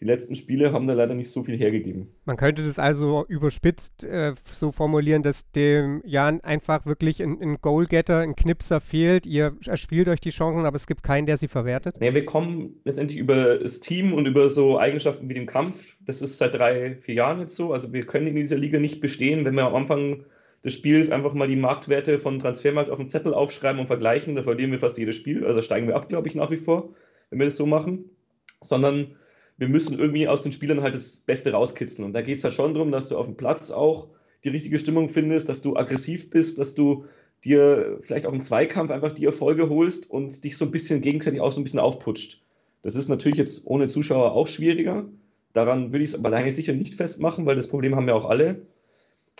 die 0.00 0.06
letzten 0.06 0.34
Spiele 0.34 0.72
haben 0.72 0.86
da 0.86 0.94
leider 0.94 1.14
nicht 1.14 1.30
so 1.30 1.44
viel 1.44 1.58
hergegeben. 1.58 2.08
Man 2.24 2.38
könnte 2.38 2.62
das 2.62 2.78
also 2.78 3.26
überspitzt 3.28 4.04
äh, 4.04 4.32
so 4.50 4.72
formulieren, 4.72 5.22
dass 5.22 5.50
dem 5.52 6.00
Jan 6.06 6.40
einfach 6.40 6.86
wirklich 6.86 7.22
ein, 7.22 7.38
ein 7.40 7.60
Goalgetter, 7.60 8.20
ein 8.20 8.34
Knipser 8.34 8.80
fehlt. 8.80 9.26
Ihr 9.26 9.56
erspielt 9.66 10.08
euch 10.08 10.20
die 10.20 10.30
Chancen, 10.30 10.64
aber 10.64 10.76
es 10.76 10.86
gibt 10.86 11.02
keinen, 11.02 11.26
der 11.26 11.36
sie 11.36 11.48
verwertet. 11.48 11.98
Ja, 12.00 12.14
wir 12.14 12.24
kommen 12.24 12.80
letztendlich 12.84 13.18
über 13.18 13.58
das 13.58 13.80
Team 13.80 14.14
und 14.14 14.24
über 14.24 14.48
so 14.48 14.78
Eigenschaften 14.78 15.28
wie 15.28 15.34
den 15.34 15.46
Kampf. 15.46 15.96
Das 16.06 16.22
ist 16.22 16.38
seit 16.38 16.54
drei, 16.54 16.96
vier 16.96 17.16
Jahren 17.16 17.40
jetzt 17.40 17.54
so. 17.54 17.74
Also 17.74 17.92
wir 17.92 18.06
können 18.06 18.28
in 18.28 18.36
dieser 18.36 18.56
Liga 18.56 18.78
nicht 18.78 19.02
bestehen, 19.02 19.44
wenn 19.44 19.54
wir 19.54 19.66
am 19.66 19.74
Anfang 19.74 20.24
des 20.64 20.72
Spiels 20.72 21.10
einfach 21.10 21.34
mal 21.34 21.48
die 21.48 21.56
Marktwerte 21.56 22.18
von 22.18 22.38
Transfermarkt 22.38 22.90
auf 22.90 22.98
dem 22.98 23.08
Zettel 23.08 23.34
aufschreiben 23.34 23.80
und 23.80 23.86
vergleichen. 23.86 24.34
Da 24.34 24.42
verlieren 24.42 24.72
wir 24.72 24.80
fast 24.80 24.96
jedes 24.96 25.16
Spiel. 25.16 25.44
Also 25.44 25.60
steigen 25.60 25.88
wir 25.88 25.96
ab, 25.96 26.08
glaube 26.08 26.26
ich, 26.26 26.34
nach 26.34 26.50
wie 26.50 26.56
vor, 26.56 26.88
wenn 27.28 27.38
wir 27.38 27.46
das 27.46 27.56
so 27.58 27.66
machen. 27.66 28.06
Sondern 28.62 29.16
wir 29.60 29.68
müssen 29.68 29.98
irgendwie 29.98 30.26
aus 30.26 30.40
den 30.40 30.52
Spielern 30.52 30.80
halt 30.80 30.94
das 30.94 31.18
Beste 31.18 31.52
rauskitzeln. 31.52 32.06
Und 32.06 32.14
da 32.14 32.22
geht 32.22 32.38
es 32.38 32.44
halt 32.44 32.54
schon 32.54 32.72
darum, 32.72 32.90
dass 32.90 33.10
du 33.10 33.18
auf 33.18 33.26
dem 33.26 33.36
Platz 33.36 33.70
auch 33.70 34.08
die 34.42 34.48
richtige 34.48 34.78
Stimmung 34.78 35.10
findest, 35.10 35.50
dass 35.50 35.60
du 35.60 35.76
aggressiv 35.76 36.30
bist, 36.30 36.58
dass 36.58 36.74
du 36.74 37.04
dir 37.44 37.98
vielleicht 38.00 38.24
auch 38.24 38.32
im 38.32 38.40
Zweikampf 38.40 38.90
einfach 38.90 39.12
die 39.12 39.26
Erfolge 39.26 39.68
holst 39.68 40.10
und 40.10 40.44
dich 40.44 40.56
so 40.56 40.64
ein 40.64 40.70
bisschen 40.70 41.02
gegenseitig 41.02 41.42
auch 41.42 41.52
so 41.52 41.60
ein 41.60 41.64
bisschen 41.64 41.78
aufputscht. 41.78 42.40
Das 42.82 42.96
ist 42.96 43.08
natürlich 43.08 43.36
jetzt 43.36 43.66
ohne 43.66 43.86
Zuschauer 43.86 44.32
auch 44.32 44.46
schwieriger. 44.46 45.04
Daran 45.52 45.92
würde 45.92 46.04
ich 46.04 46.10
es 46.10 46.18
aber 46.18 46.30
lange 46.30 46.52
sicher 46.52 46.72
nicht 46.72 46.94
festmachen, 46.94 47.44
weil 47.44 47.56
das 47.56 47.68
Problem 47.68 47.96
haben 47.96 48.06
wir 48.06 48.16
auch 48.16 48.30
alle. 48.30 48.62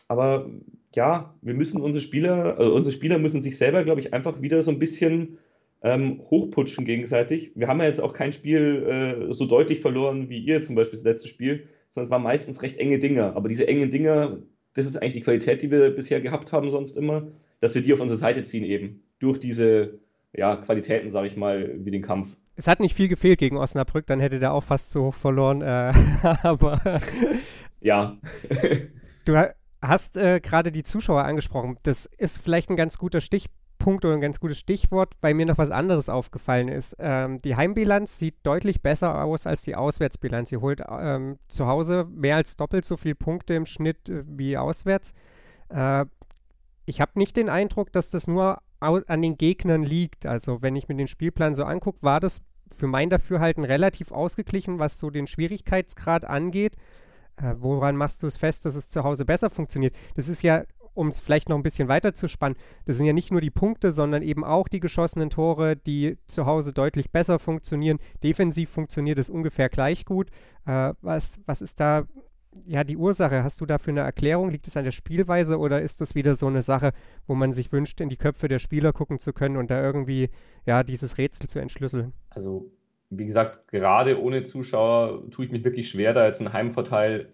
Aber 0.07 0.51
ja, 0.95 1.35
wir 1.41 1.55
müssen 1.55 1.81
unsere 1.81 2.03
Spieler, 2.03 2.59
also 2.59 2.75
unsere 2.75 2.95
Spieler 2.95 3.19
müssen 3.19 3.43
sich 3.43 3.57
selber, 3.57 3.85
glaube 3.85 4.01
ich, 4.01 4.13
einfach 4.13 4.43
wieder 4.43 4.63
so 4.63 4.71
ein 4.71 4.79
bisschen 4.79 5.39
ähm, 5.83 6.21
hochputschen 6.31 6.85
gegenseitig. 6.85 7.53
Wir 7.55 7.69
haben 7.69 7.81
ja 7.81 7.87
jetzt 7.87 8.01
auch 8.01 8.13
kein 8.13 8.33
Spiel 8.33 9.29
äh, 9.31 9.33
so 9.33 9.47
deutlich 9.47 9.81
verloren 9.81 10.29
wie 10.29 10.39
ihr 10.39 10.63
zum 10.63 10.75
Beispiel 10.75 10.99
das 10.99 11.05
letzte 11.05 11.29
Spiel, 11.29 11.69
sondern 11.91 12.07
es 12.07 12.11
waren 12.11 12.23
meistens 12.23 12.63
recht 12.63 12.79
enge 12.79 12.99
Dinger. 12.99 13.35
Aber 13.35 13.49
diese 13.49 13.67
engen 13.67 13.91
Dinger, 13.91 14.39
das 14.75 14.87
ist 14.87 14.97
eigentlich 14.97 15.15
die 15.15 15.23
Qualität, 15.23 15.63
die 15.63 15.71
wir 15.71 15.91
bisher 15.91 16.21
gehabt 16.21 16.53
haben, 16.53 16.71
sonst 16.71 16.97
immer, 16.97 17.29
dass 17.61 17.75
wir 17.75 17.83
die 17.83 17.93
auf 17.93 18.01
unsere 18.01 18.19
Seite 18.19 18.45
ziehen 18.45 18.65
eben. 18.65 19.03
Durch 19.19 19.39
diese 19.41 20.01
ja, 20.33 20.57
Qualitäten, 20.57 21.11
sage 21.11 21.27
ich 21.27 21.37
mal, 21.37 21.75
wie 21.85 21.91
den 21.91 22.03
Kampf. 22.03 22.37
Es 22.57 22.69
hat 22.69 22.81
nicht 22.81 22.95
viel 22.95 23.09
gefehlt 23.09 23.39
gegen 23.39 23.57
Osnabrück, 23.57 24.07
dann 24.07 24.21
hätte 24.21 24.39
der 24.39 24.53
auch 24.53 24.65
fast 24.65 24.91
so 24.91 25.07
hoch 25.07 25.15
verloren. 25.15 25.63
Äh, 25.63 25.93
aber. 26.43 27.01
ja. 27.81 28.19
du 29.25 29.49
hast 29.81 30.19
äh, 30.19 30.41
gerade 30.41 30.73
die 30.73 30.83
Zuschauer 30.83 31.25
angesprochen. 31.25 31.79
Das 31.83 32.05
ist 32.19 32.39
vielleicht 32.39 32.69
ein 32.69 32.77
ganz 32.77 32.99
guter 32.99 33.23
Stichpunkt 33.23 33.60
Punkt 33.81 34.05
oder 34.05 34.15
ein 34.15 34.21
ganz 34.21 34.39
gutes 34.39 34.61
Stichwort, 34.61 35.15
weil 35.21 35.35
mir 35.35 35.47
noch 35.47 35.59
was 35.59 35.73
anderes 35.73 36.09
aufgefallen 36.09 36.69
ist. 36.69 36.97
Ähm, 37.01 37.43
die 37.43 37.57
Heimbilanz 37.57 38.19
sieht 38.19 38.37
deutlich 38.45 38.83
besser 38.83 39.25
aus 39.25 39.47
als 39.47 39.63
die 39.63 39.75
Auswärtsbilanz. 39.75 40.53
Ihr 40.53 40.61
holt 40.61 40.83
ähm, 40.89 41.39
zu 41.49 41.67
Hause 41.67 42.07
mehr 42.09 42.37
als 42.37 42.57
doppelt 42.57 42.85
so 42.85 42.97
viele 42.97 43.17
Punkte 43.17 43.55
im 43.55 43.67
Schnitt 43.67 44.09
äh, 44.09 44.23
wie 44.27 44.57
auswärts. 44.57 45.13
Äh, 45.71 46.05
ich 46.85 47.01
habe 47.01 47.13
nicht 47.17 47.37
den 47.37 47.49
Eindruck, 47.49 47.93
dass 47.93 48.11
das 48.11 48.29
nur 48.29 48.63
an 48.81 49.23
den 49.23 49.37
Gegnern 49.37 49.83
liegt. 49.83 50.25
Also 50.25 50.63
wenn 50.63 50.77
ich 50.77 50.89
mir 50.89 50.97
den 50.97 51.09
Spielplan 51.09 51.55
so 51.55 51.65
angucke, 51.65 51.99
war 52.03 52.21
das 52.21 52.41
für 52.71 52.87
mein 52.87 53.11
Dafürhalten 53.11 53.65
relativ 53.65 54.13
ausgeglichen, 54.13 54.79
was 54.79 54.99
so 54.99 55.11
den 55.11 55.27
Schwierigkeitsgrad 55.27 56.25
angeht. 56.25 56.77
Äh, 57.37 57.55
woran 57.59 57.97
machst 57.97 58.23
du 58.23 58.27
es 58.27 58.37
fest, 58.37 58.65
dass 58.65 58.75
es 58.75 58.91
zu 58.91 59.05
Hause 59.05 59.25
besser 59.25 59.51
funktioniert? 59.51 59.95
Das 60.15 60.29
ist 60.29 60.43
ja 60.43 60.65
um 60.95 61.09
es 61.09 61.21
vielleicht 61.21 61.49
noch 61.49 61.57
ein 61.57 61.63
bisschen 61.63 61.89
weiter 61.89 62.15
zu 62.15 62.29
spannen, 62.29 62.57
das 62.85 62.97
sind 62.97 63.07
ja 63.07 63.13
nicht 63.13 63.31
nur 63.31 63.41
die 63.41 63.51
Punkte, 63.51 63.93
sondern 63.93 64.23
eben 64.23 64.45
auch 64.45 64.69
die 64.69 64.81
geschossenen 64.81 65.31
Tore, 65.31 65.77
die 65.77 66.19
zu 66.27 66.47
Hause 66.47 66.73
deutlich 66.73 67.11
besser 67.11 67.39
funktionieren. 67.39 67.99
Defensiv 68.23 68.71
funktioniert 68.71 69.19
es 69.19 69.31
ungefähr 69.31 69.69
gleich 69.69 70.05
gut. 70.05 70.31
Äh, 70.67 70.95
was, 71.01 71.39
was 71.47 71.63
ist 71.63 71.81
da 71.81 72.05
ja 72.67 72.85
die 72.85 72.97
Ursache? 72.97 73.43
Hast 73.43 73.61
du 73.61 73.67
dafür 73.67 73.93
eine 73.93 74.01
Erklärung? 74.01 74.51
Liegt 74.51 74.67
es 74.67 74.77
an 74.77 74.85
der 74.85 74.91
Spielweise 74.91 75.59
oder 75.59 75.81
ist 75.81 76.01
das 76.01 76.15
wieder 76.15 76.35
so 76.35 76.47
eine 76.47 76.63
Sache, 76.63 76.93
wo 77.27 77.35
man 77.35 77.53
sich 77.53 77.73
wünscht, 77.73 78.01
in 78.01 78.09
die 78.09 78.17
Köpfe 78.17 78.49
der 78.49 78.59
Spieler 78.59 78.93
gucken 78.93 79.19
zu 79.19 79.33
können 79.33 79.57
und 79.57 79.71
da 79.71 79.83
irgendwie 79.83 80.31
ja 80.67 80.83
dieses 80.83 81.19
Rätsel 81.19 81.49
zu 81.49 81.59
entschlüsseln? 81.59 82.13
Also 82.31 82.71
wie 83.11 83.27
gesagt, 83.27 83.69
gerade 83.69 84.21
ohne 84.21 84.45
Zuschauer 84.45 85.29
tue 85.31 85.45
ich 85.45 85.51
mich 85.51 85.65
wirklich 85.65 85.89
schwer, 85.89 86.13
da 86.13 86.27
jetzt 86.27 86.41
einen 86.41 86.53
Heimvorteil 86.53 87.29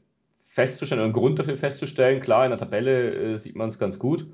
festzustellen, 0.56 1.02
einen 1.02 1.12
Grund 1.12 1.38
dafür 1.38 1.58
festzustellen. 1.58 2.22
Klar, 2.22 2.46
in 2.46 2.50
der 2.50 2.58
Tabelle 2.58 3.34
äh, 3.34 3.36
sieht 3.36 3.56
man 3.56 3.68
es 3.68 3.78
ganz 3.78 3.98
gut. 3.98 4.26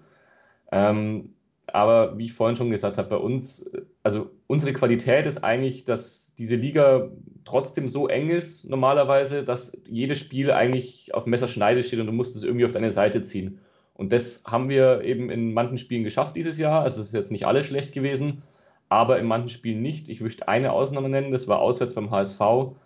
Ähm, 0.71 1.31
aber 1.67 2.17
wie 2.17 2.27
ich 2.27 2.33
vorhin 2.33 2.55
schon 2.55 2.71
gesagt 2.71 2.97
habe, 2.97 3.09
bei 3.09 3.17
uns, 3.17 3.69
also 4.05 4.31
unsere 4.47 4.73
Qualität 4.73 5.27
ist 5.27 5.43
eigentlich, 5.43 5.85
dass 5.85 6.37
diese 6.39 6.55
Liga 6.55 7.11
trotzdem 7.45 7.89
so 7.89 8.07
eng 8.07 8.31
ist, 8.31 8.69
normalerweise, 8.71 9.43
dass 9.43 9.77
jedes 9.89 10.21
Spiel 10.21 10.53
eigentlich 10.53 11.13
auf 11.13 11.27
Messerschneide 11.27 11.83
steht 11.83 11.99
und 11.99 12.07
du 12.07 12.13
musst 12.13 12.37
es 12.37 12.45
irgendwie 12.45 12.67
auf 12.67 12.73
deine 12.73 12.93
Seite 12.93 13.23
ziehen. 13.23 13.59
Und 13.95 14.13
das 14.13 14.45
haben 14.47 14.69
wir 14.69 15.03
eben 15.03 15.29
in 15.29 15.53
manchen 15.53 15.79
Spielen 15.79 16.05
geschafft 16.05 16.37
dieses 16.37 16.57
Jahr. 16.57 16.83
Also 16.83 17.01
es 17.01 17.09
ist 17.09 17.15
jetzt 17.15 17.33
nicht 17.33 17.47
alles 17.47 17.67
schlecht 17.67 17.93
gewesen, 17.93 18.45
aber 18.89 19.19
in 19.19 19.27
manchen 19.27 19.49
Spielen 19.49 19.83
nicht. 19.83 20.09
Ich 20.09 20.21
möchte 20.21 20.47
eine 20.47 20.71
Ausnahme 20.71 21.09
nennen, 21.09 21.33
das 21.33 21.49
war 21.49 21.61
auswärts 21.61 21.95
beim 21.95 22.13
HSV. 22.13 22.77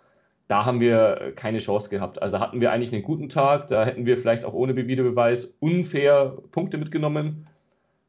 Da 0.47 0.65
haben 0.65 0.79
wir 0.79 1.33
keine 1.35 1.59
Chance 1.59 1.89
gehabt. 1.89 2.21
Also 2.21 2.39
hatten 2.39 2.61
wir 2.61 2.71
eigentlich 2.71 2.93
einen 2.93 3.03
guten 3.03 3.29
Tag, 3.29 3.67
da 3.67 3.85
hätten 3.85 4.05
wir 4.05 4.17
vielleicht 4.17 4.45
auch 4.45 4.53
ohne 4.53 4.75
Videobeweis 4.75 5.57
unfair 5.59 6.37
Punkte 6.51 6.77
mitgenommen 6.77 7.45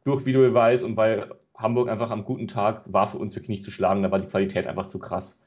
durch 0.04 0.24
Videobeweis 0.24 0.82
und 0.84 0.96
weil 0.96 1.30
Hamburg 1.56 1.88
einfach 1.88 2.12
am 2.12 2.24
guten 2.24 2.46
Tag 2.46 2.82
war 2.86 3.08
für 3.08 3.18
uns 3.18 3.34
wirklich 3.34 3.48
nicht 3.48 3.64
zu 3.64 3.72
schlagen, 3.72 4.02
da 4.02 4.10
war 4.12 4.20
die 4.20 4.28
Qualität 4.28 4.66
einfach 4.68 4.86
zu 4.86 5.00
krass. 5.00 5.42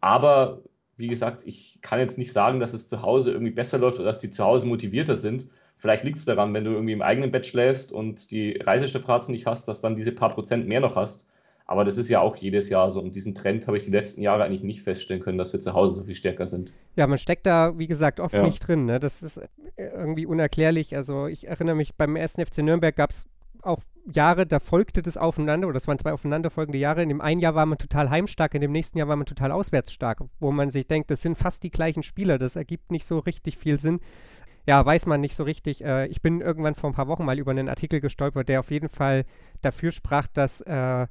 Aber 0.00 0.60
wie 0.96 1.08
gesagt, 1.08 1.42
ich 1.44 1.80
kann 1.82 1.98
jetzt 1.98 2.16
nicht 2.16 2.32
sagen, 2.32 2.60
dass 2.60 2.72
es 2.72 2.88
zu 2.88 3.02
Hause 3.02 3.32
irgendwie 3.32 3.52
besser 3.52 3.78
läuft 3.78 3.98
oder 3.98 4.06
dass 4.06 4.20
die 4.20 4.30
zu 4.30 4.44
Hause 4.44 4.66
motivierter 4.66 5.16
sind. 5.16 5.48
Vielleicht 5.76 6.04
liegt 6.04 6.18
es 6.18 6.24
daran, 6.24 6.54
wenn 6.54 6.64
du 6.64 6.70
irgendwie 6.70 6.92
im 6.92 7.02
eigenen 7.02 7.32
Bett 7.32 7.44
schläfst 7.44 7.92
und 7.92 8.30
die 8.30 8.56
Reisestrapazen 8.56 9.32
nicht 9.32 9.46
hast, 9.46 9.68
dass 9.68 9.82
dann 9.82 9.96
diese 9.96 10.12
paar 10.12 10.30
Prozent 10.30 10.66
mehr 10.68 10.80
noch 10.80 10.96
hast. 10.96 11.28
Aber 11.68 11.84
das 11.84 11.98
ist 11.98 12.08
ja 12.08 12.20
auch 12.20 12.36
jedes 12.36 12.70
Jahr 12.70 12.90
so. 12.90 13.00
Und 13.00 13.16
diesen 13.16 13.34
Trend 13.34 13.66
habe 13.66 13.76
ich 13.76 13.84
die 13.84 13.90
letzten 13.90 14.22
Jahre 14.22 14.44
eigentlich 14.44 14.62
nicht 14.62 14.82
feststellen 14.82 15.22
können, 15.22 15.36
dass 15.36 15.52
wir 15.52 15.60
zu 15.60 15.74
Hause 15.74 15.96
so 15.96 16.04
viel 16.04 16.14
stärker 16.14 16.46
sind. 16.46 16.72
Ja, 16.94 17.06
man 17.08 17.18
steckt 17.18 17.44
da, 17.44 17.76
wie 17.76 17.88
gesagt, 17.88 18.20
oft 18.20 18.34
ja. 18.34 18.42
nicht 18.42 18.60
drin. 18.60 18.86
Ne? 18.86 19.00
Das 19.00 19.22
ist 19.22 19.40
irgendwie 19.76 20.26
unerklärlich. 20.26 20.94
Also 20.94 21.26
ich 21.26 21.48
erinnere 21.48 21.74
mich, 21.74 21.96
beim 21.96 22.14
ersten 22.14 22.44
FC 22.44 22.58
Nürnberg 22.58 22.94
gab 22.94 23.10
es 23.10 23.26
auch 23.62 23.82
Jahre, 24.12 24.46
da 24.46 24.60
folgte 24.60 25.02
das 25.02 25.16
aufeinander, 25.16 25.66
oder 25.66 25.74
das 25.74 25.88
waren 25.88 25.98
zwei 25.98 26.12
aufeinanderfolgende 26.12 26.78
Jahre. 26.78 27.02
In 27.02 27.08
dem 27.08 27.20
einen 27.20 27.40
Jahr 27.40 27.56
war 27.56 27.66
man 27.66 27.78
total 27.78 28.10
heimstark, 28.10 28.54
in 28.54 28.60
dem 28.60 28.70
nächsten 28.70 28.98
Jahr 28.98 29.08
war 29.08 29.16
man 29.16 29.26
total 29.26 29.50
auswärtsstark, 29.50 30.22
wo 30.38 30.52
man 30.52 30.70
sich 30.70 30.86
denkt, 30.86 31.10
das 31.10 31.22
sind 31.22 31.36
fast 31.36 31.64
die 31.64 31.70
gleichen 31.70 32.04
Spieler, 32.04 32.38
das 32.38 32.54
ergibt 32.54 32.92
nicht 32.92 33.06
so 33.06 33.18
richtig 33.18 33.58
viel 33.58 33.80
Sinn. 33.80 33.98
Ja, 34.68 34.84
weiß 34.84 35.06
man 35.06 35.20
nicht 35.20 35.34
so 35.34 35.44
richtig. 35.44 35.84
Äh, 35.84 36.06
ich 36.06 36.22
bin 36.22 36.40
irgendwann 36.40 36.74
vor 36.74 36.90
ein 36.90 36.94
paar 36.94 37.08
Wochen 37.08 37.24
mal 37.24 37.38
über 37.38 37.50
einen 37.50 37.68
Artikel 37.68 38.00
gestolpert, 38.00 38.48
der 38.48 38.60
auf 38.60 38.70
jeden 38.70 38.88
Fall 38.88 39.24
dafür 39.62 39.90
sprach, 39.90 40.26
dass 40.28 40.60
äh, 40.60 41.06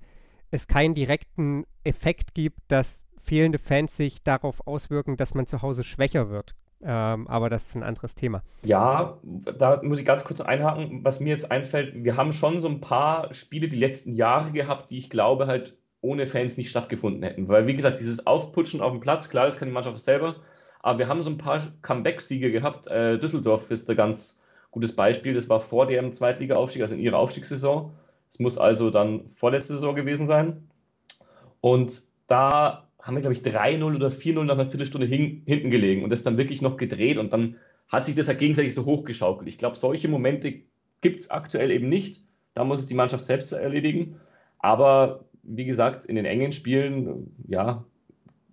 es 0.56 0.68
keinen 0.68 0.96
direkten 0.96 1.66
Effekt 1.84 2.34
gibt, 2.34 2.58
dass 2.68 3.06
fehlende 3.24 3.60
Fans 3.60 3.98
sich 3.98 4.24
darauf 4.24 4.66
auswirken, 4.68 5.18
dass 5.18 5.34
man 5.34 5.48
zu 5.48 5.62
Hause 5.62 5.84
schwächer 5.84 6.30
wird. 6.30 6.56
Ähm, 6.84 7.28
aber 7.28 7.50
das 7.50 7.68
ist 7.68 7.76
ein 7.76 7.84
anderes 7.84 8.16
Thema. 8.16 8.44
Ja, 8.64 9.18
da 9.24 9.82
muss 9.82 10.00
ich 10.00 10.06
ganz 10.06 10.24
kurz 10.24 10.42
einhaken. 10.42 11.04
Was 11.04 11.20
mir 11.20 11.30
jetzt 11.30 11.52
einfällt, 11.52 12.04
wir 12.04 12.18
haben 12.18 12.34
schon 12.34 12.60
so 12.60 12.68
ein 12.68 12.82
paar 12.82 13.34
Spiele 13.34 13.68
die 13.68 13.78
letzten 13.78 14.14
Jahre 14.14 14.52
gehabt, 14.52 14.92
die 14.92 14.98
ich 14.98 15.10
glaube 15.10 15.48
halt 15.48 15.78
ohne 16.02 16.28
Fans 16.28 16.58
nicht 16.58 16.70
stattgefunden 16.70 17.24
hätten. 17.24 17.48
Weil, 17.48 17.66
wie 17.66 17.76
gesagt, 17.76 18.00
dieses 18.00 18.28
Aufputschen 18.28 18.82
auf 18.82 18.92
dem 18.92 19.02
Platz, 19.02 19.30
klar, 19.30 19.46
das 19.46 19.58
kann 19.58 19.68
die 19.68 19.74
Mannschaft 19.74 20.00
selber, 20.00 20.36
aber 20.82 21.00
wir 21.00 21.08
haben 21.08 21.24
so 21.24 21.32
ein 21.32 21.40
paar 21.40 21.60
Comeback-Siege 21.82 22.52
gehabt. 22.52 22.88
Äh, 22.88 23.18
Düsseldorf 23.18 23.72
ist 23.72 23.90
ein 23.90 23.96
ganz 23.96 24.40
gutes 24.70 24.96
Beispiel. 24.96 25.34
Das 25.34 25.50
war 25.50 25.62
vor 25.62 25.88
dem 25.88 26.14
Zweitliga-Aufstieg, 26.14 26.84
also 26.84 26.94
in 26.94 27.02
ihrer 27.02 27.18
Aufstiegssaison. 27.18 27.92
Es 28.36 28.40
muss 28.40 28.58
also 28.58 28.90
dann 28.90 29.30
vorletzte 29.30 29.76
Saison 29.76 29.96
gewesen 29.96 30.28
sein. 30.28 30.68
Und 31.62 32.02
da 32.28 32.86
haben 33.02 33.16
wir, 33.16 33.22
glaube 33.22 33.34
ich, 33.34 33.40
3-0 33.40 33.96
oder 33.96 34.10
4-0 34.10 34.44
nach 34.44 34.56
einer 34.56 34.66
Viertelstunde 34.66 35.08
hin, 35.08 35.44
hinten 35.46 35.72
gelegen 35.72 36.04
und 36.04 36.10
das 36.10 36.24
dann 36.24 36.36
wirklich 36.36 36.62
noch 36.62 36.76
gedreht 36.76 37.18
und 37.18 37.32
dann 37.32 37.56
hat 37.88 38.06
sich 38.06 38.14
das 38.14 38.28
halt 38.28 38.40
gegenseitig 38.40 38.76
so 38.76 38.84
hochgeschaukelt. 38.84 39.48
Ich 39.48 39.58
glaube, 39.58 39.78
solche 39.78 40.10
Momente 40.10 40.54
gibt 41.00 41.22
es 41.22 41.32
aktuell 41.32 41.72
eben 41.72 41.88
nicht. 41.88 42.26
Da 42.56 42.66
muss 42.66 42.82
es 42.82 42.88
die 42.88 42.96
Mannschaft 42.96 43.24
selbst 43.24 43.54
erledigen. 43.54 44.20
Aber 44.60 45.24
wie 45.44 45.64
gesagt, 45.64 46.04
in 46.04 46.18
den 46.18 46.26
engen 46.26 46.52
Spielen, 46.52 47.34
ja, 47.48 47.86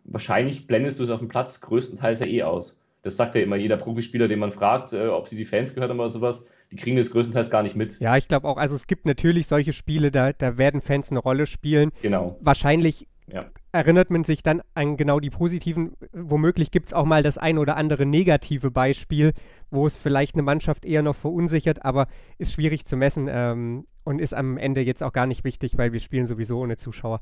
wahrscheinlich 0.04 0.68
blendest 0.68 1.00
du 1.00 1.04
es 1.04 1.10
auf 1.10 1.18
dem 1.18 1.28
Platz 1.28 1.60
größtenteils 1.60 2.20
ja 2.20 2.26
eh 2.26 2.42
aus. 2.44 2.80
Das 3.02 3.16
sagt 3.16 3.34
ja 3.34 3.40
immer 3.40 3.56
jeder 3.56 3.78
Profispieler, 3.78 4.28
den 4.28 4.38
man 4.38 4.52
fragt, 4.52 4.92
äh, 4.92 5.08
ob 5.08 5.26
sie 5.26 5.36
die 5.36 5.44
Fans 5.44 5.74
gehört 5.74 5.90
haben 5.90 5.98
oder 5.98 6.10
sowas. 6.10 6.46
Die 6.72 6.76
kriegen 6.76 6.96
das 6.96 7.10
größtenteils 7.10 7.50
gar 7.50 7.62
nicht 7.62 7.76
mit. 7.76 8.00
Ja, 8.00 8.16
ich 8.16 8.28
glaube 8.28 8.48
auch, 8.48 8.56
also 8.56 8.74
es 8.74 8.86
gibt 8.86 9.04
natürlich 9.04 9.46
solche 9.46 9.74
Spiele, 9.74 10.10
da, 10.10 10.32
da 10.32 10.56
werden 10.56 10.80
Fans 10.80 11.10
eine 11.10 11.20
Rolle 11.20 11.44
spielen. 11.44 11.90
Genau. 12.00 12.38
Wahrscheinlich 12.40 13.06
ja. 13.30 13.44
erinnert 13.72 14.10
man 14.10 14.24
sich 14.24 14.42
dann 14.42 14.62
an 14.72 14.96
genau 14.96 15.20
die 15.20 15.28
positiven. 15.28 15.92
Womöglich 16.12 16.70
gibt 16.70 16.86
es 16.86 16.94
auch 16.94 17.04
mal 17.04 17.22
das 17.22 17.36
ein 17.36 17.58
oder 17.58 17.76
andere 17.76 18.06
negative 18.06 18.70
Beispiel, 18.70 19.32
wo 19.70 19.86
es 19.86 19.96
vielleicht 19.96 20.34
eine 20.34 20.42
Mannschaft 20.42 20.86
eher 20.86 21.02
noch 21.02 21.14
verunsichert, 21.14 21.84
aber 21.84 22.06
ist 22.38 22.54
schwierig 22.54 22.86
zu 22.86 22.96
messen 22.96 23.28
ähm, 23.30 23.86
und 24.02 24.18
ist 24.18 24.32
am 24.32 24.56
Ende 24.56 24.80
jetzt 24.80 25.02
auch 25.02 25.12
gar 25.12 25.26
nicht 25.26 25.44
wichtig, 25.44 25.76
weil 25.76 25.92
wir 25.92 26.00
spielen 26.00 26.24
sowieso 26.24 26.58
ohne 26.58 26.76
Zuschauer. 26.76 27.20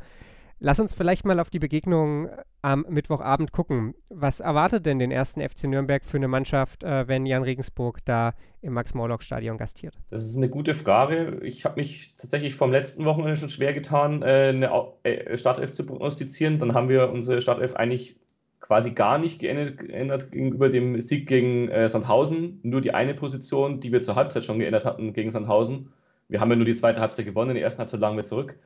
Lass 0.62 0.78
uns 0.78 0.92
vielleicht 0.92 1.24
mal 1.24 1.40
auf 1.40 1.48
die 1.48 1.58
Begegnung 1.58 2.28
am 2.60 2.84
Mittwochabend 2.86 3.50
gucken. 3.50 3.94
Was 4.10 4.40
erwartet 4.40 4.84
denn 4.84 4.98
den 4.98 5.10
ersten 5.10 5.40
FC 5.40 5.64
Nürnberg 5.64 6.04
für 6.04 6.18
eine 6.18 6.28
Mannschaft, 6.28 6.82
äh, 6.82 7.08
wenn 7.08 7.24
Jan 7.24 7.42
Regensburg 7.42 8.00
da 8.04 8.34
im 8.60 8.74
Max-Morlock-Stadion 8.74 9.56
gastiert? 9.56 9.94
Das 10.10 10.26
ist 10.26 10.36
eine 10.36 10.50
gute 10.50 10.74
Frage. 10.74 11.40
Ich 11.42 11.64
habe 11.64 11.80
mich 11.80 12.14
tatsächlich 12.18 12.56
vom 12.56 12.72
letzten 12.72 13.06
Wochenende 13.06 13.36
schon 13.36 13.48
schwer 13.48 13.72
getan, 13.72 14.20
äh, 14.20 14.50
eine 14.50 14.70
äh, 15.02 15.34
Startelf 15.38 15.72
zu 15.72 15.86
prognostizieren. 15.86 16.58
Dann 16.58 16.74
haben 16.74 16.90
wir 16.90 17.10
unsere 17.10 17.40
Startelf 17.40 17.74
eigentlich 17.74 18.16
quasi 18.60 18.90
gar 18.90 19.16
nicht 19.16 19.38
geändert, 19.40 19.78
geändert 19.78 20.30
gegenüber 20.30 20.68
dem 20.68 21.00
Sieg 21.00 21.26
gegen 21.26 21.70
äh, 21.70 21.88
Sandhausen. 21.88 22.60
Nur 22.62 22.82
die 22.82 22.92
eine 22.92 23.14
Position, 23.14 23.80
die 23.80 23.92
wir 23.92 24.02
zur 24.02 24.14
Halbzeit 24.14 24.44
schon 24.44 24.58
geändert 24.58 24.84
hatten 24.84 25.14
gegen 25.14 25.30
Sandhausen. 25.30 25.90
Wir 26.28 26.40
haben 26.40 26.50
ja 26.50 26.56
nur 26.56 26.66
die 26.66 26.74
zweite 26.74 27.00
Halbzeit 27.00 27.24
gewonnen, 27.24 27.52
in 27.52 27.54
der 27.54 27.64
ersten 27.64 27.78
Halbzeit 27.78 28.00
lagen 28.00 28.16
wir 28.16 28.24
zurück. 28.24 28.56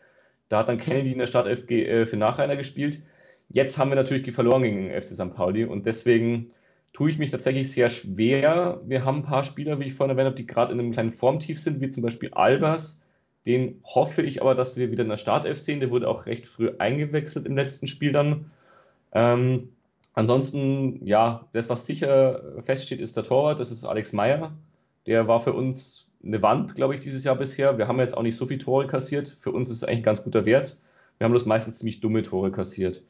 Da 0.48 0.58
hat 0.58 0.68
dann 0.68 0.78
Kennedy 0.78 1.12
in 1.12 1.18
der 1.18 1.26
Startelf 1.26 1.68
äh, 1.70 2.06
für 2.06 2.16
Nachreiner 2.16 2.56
gespielt. 2.56 3.02
Jetzt 3.48 3.78
haben 3.78 3.90
wir 3.90 3.96
natürlich 3.96 4.32
verloren 4.34 4.62
gegen 4.62 4.90
FC 4.90 5.08
St. 5.08 5.34
Pauli 5.34 5.64
und 5.64 5.86
deswegen 5.86 6.50
tue 6.92 7.10
ich 7.10 7.18
mich 7.18 7.30
tatsächlich 7.30 7.72
sehr 7.72 7.90
schwer. 7.90 8.80
Wir 8.86 9.04
haben 9.04 9.18
ein 9.18 9.24
paar 9.24 9.42
Spieler, 9.42 9.78
wie 9.80 9.84
ich 9.84 9.94
vorhin 9.94 10.16
erwähnt 10.16 10.26
habe, 10.26 10.36
die 10.36 10.46
gerade 10.46 10.72
in 10.72 10.80
einem 10.80 10.92
kleinen 10.92 11.12
Formtief 11.12 11.60
sind, 11.60 11.80
wie 11.80 11.88
zum 11.88 12.02
Beispiel 12.02 12.32
Albers. 12.32 13.02
Den 13.46 13.82
hoffe 13.84 14.22
ich 14.22 14.40
aber, 14.40 14.54
dass 14.54 14.76
wir 14.76 14.90
wieder 14.90 15.02
in 15.02 15.10
der 15.10 15.16
Startelf 15.16 15.58
sehen. 15.58 15.80
Der 15.80 15.90
wurde 15.90 16.08
auch 16.08 16.26
recht 16.26 16.46
früh 16.46 16.70
eingewechselt 16.78 17.46
im 17.46 17.56
letzten 17.56 17.86
Spiel 17.86 18.12
dann. 18.12 18.50
Ähm, 19.12 19.70
ansonsten, 20.14 21.04
ja, 21.04 21.48
das, 21.52 21.68
was 21.68 21.84
sicher 21.84 22.62
feststeht, 22.62 23.00
ist 23.00 23.16
der 23.16 23.24
Torwart. 23.24 23.60
Das 23.60 23.70
ist 23.70 23.84
Alex 23.84 24.12
Meyer. 24.12 24.52
Der 25.06 25.28
war 25.28 25.40
für 25.40 25.52
uns 25.52 26.03
eine 26.24 26.42
Wand, 26.42 26.74
glaube 26.74 26.94
ich, 26.94 27.00
dieses 27.00 27.24
Jahr 27.24 27.36
bisher. 27.36 27.78
Wir 27.78 27.88
haben 27.88 27.98
jetzt 27.98 28.16
auch 28.16 28.22
nicht 28.22 28.36
so 28.36 28.46
viele 28.46 28.60
Tore 28.60 28.86
kassiert. 28.86 29.28
Für 29.28 29.52
uns 29.52 29.68
ist 29.68 29.78
es 29.78 29.84
eigentlich 29.84 30.00
ein 30.00 30.04
ganz 30.04 30.24
guter 30.24 30.44
Wert. 30.46 30.80
Wir 31.18 31.24
haben 31.24 31.32
bloß 31.32 31.46
meistens 31.46 31.78
ziemlich 31.78 32.00
dumme 32.00 32.22
Tore 32.22 32.50
kassiert. 32.50 33.04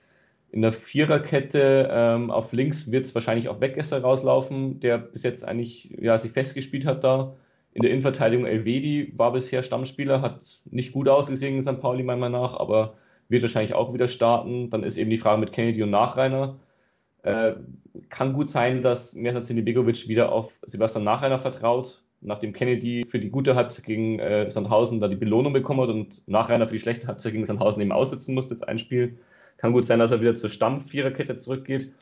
In 0.50 0.62
der 0.62 0.73
Viererkette 0.73 1.88
ähm, 1.90 2.30
auf 2.30 2.52
links 2.52 2.92
wird 2.92 3.06
es 3.06 3.14
wahrscheinlich 3.14 3.49
auch 3.49 3.61
Weggesser 3.61 4.02
rauslaufen, 4.02 4.80
der 4.80 4.99
bis 4.99 5.23
jetzt 5.23 5.47
eigentlich 5.47 5.97
ja, 6.00 6.16
sich 6.18 6.33
festgespielt 6.33 6.87
hat 6.87 7.02
da. 7.02 7.35
In 7.73 7.83
der 7.83 7.90
Innenverteidigung 7.90 8.47
Elvedi 8.47 9.12
war 9.16 9.33
bisher 9.33 9.62
Stammspieler, 9.62 10.23
hat 10.23 10.61
nicht 10.71 10.92
gut 10.92 11.09
ausgesehen 11.09 11.56
in 11.56 11.62
St. 11.62 11.80
Pauli 11.80 12.04
meiner 12.04 12.21
Meinung 12.21 12.42
nach, 12.42 12.54
aber 12.54 12.94
wird 13.28 13.42
wahrscheinlich 13.42 13.75
auch 13.75 13.94
wieder 13.94 14.06
starten. 14.06 14.71
Dann 14.71 14.85
ist 14.85 14.97
eben 14.97 15.11
die 15.11 15.18
Frage 15.18 15.40
mit 15.40 15.52
Kennedy 15.52 15.83
und 15.83 15.90
Nachreiner. 15.90 16.56
Äh, 17.23 17.54
kann 18.11 18.33
gut 18.33 18.49
sein, 18.49 18.83
dass 18.83 19.14
Mersat 19.14 19.49
Begovic 19.64 20.09
wieder 20.09 20.30
auf 20.30 20.61
Sebastian 20.66 21.04
Nachreiner 21.04 21.38
vertraut 21.38 22.03
nachdem 22.25 22.52
Kennedy 22.52 23.04
für 23.07 23.19
die 23.19 23.31
gute 23.31 23.54
Halbzeit 23.54 23.85
gegen 23.85 24.19
äh, 24.19 24.50
Sandhausen 24.50 25.00
da 25.00 25.09
die 25.09 25.16
Belohnung 25.16 25.52
bekommen 25.52 25.81
hat 25.81 25.90
und 25.90 26.26
nachher 26.26 26.66
für 26.66 26.75
die 26.75 26.81
schlechte 26.81 27.07
Halbzeit 27.07 27.33
gegen 27.33 27.45
Sandhausen 27.45 27.83
eben 27.83 27.93
aussitzen 27.93 28.35
musste, 28.35 28.54
jetzt 28.54 28.66
ein 28.66 28.78
Spiel, 28.78 29.19
kann 29.59 29.73
gut 29.73 29.85
sein, 29.85 29.99
dass 29.99 30.11
er 30.11 30.21
wieder 30.21 30.35
zur 30.35 30.50
Stamm-Viererkette 30.50 31.37
zurückgeht. 31.37 31.93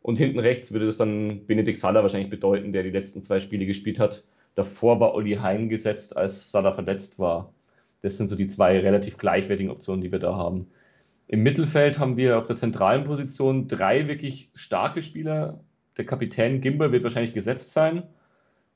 Und 0.00 0.18
hinten 0.18 0.40
rechts 0.40 0.72
würde 0.72 0.86
das 0.86 0.96
dann 0.96 1.46
Benedikt 1.46 1.78
Salah 1.78 2.02
wahrscheinlich 2.02 2.30
bedeuten, 2.30 2.72
der 2.72 2.82
die 2.82 2.90
letzten 2.90 3.22
zwei 3.22 3.38
Spiele 3.38 3.66
gespielt 3.66 4.00
hat. 4.00 4.24
Davor 4.54 4.98
war 5.00 5.14
Olli 5.14 5.36
Hein 5.36 5.68
gesetzt, 5.68 6.16
als 6.16 6.50
Salah 6.50 6.72
verletzt 6.72 7.18
war. 7.18 7.52
Das 8.02 8.16
sind 8.16 8.28
so 8.28 8.36
die 8.36 8.48
zwei 8.48 8.80
relativ 8.80 9.16
gleichwertigen 9.18 9.70
Optionen, 9.70 10.02
die 10.02 10.10
wir 10.10 10.18
da 10.18 10.34
haben. 10.34 10.66
Im 11.28 11.42
Mittelfeld 11.42 11.98
haben 11.98 12.16
wir 12.16 12.36
auf 12.36 12.46
der 12.46 12.56
zentralen 12.56 13.04
Position 13.04 13.68
drei 13.68 14.08
wirklich 14.08 14.50
starke 14.54 15.02
Spieler. 15.02 15.60
Der 15.96 16.04
Kapitän 16.04 16.60
Gimber 16.60 16.90
wird 16.90 17.04
wahrscheinlich 17.04 17.32
gesetzt 17.32 17.72
sein. 17.72 18.02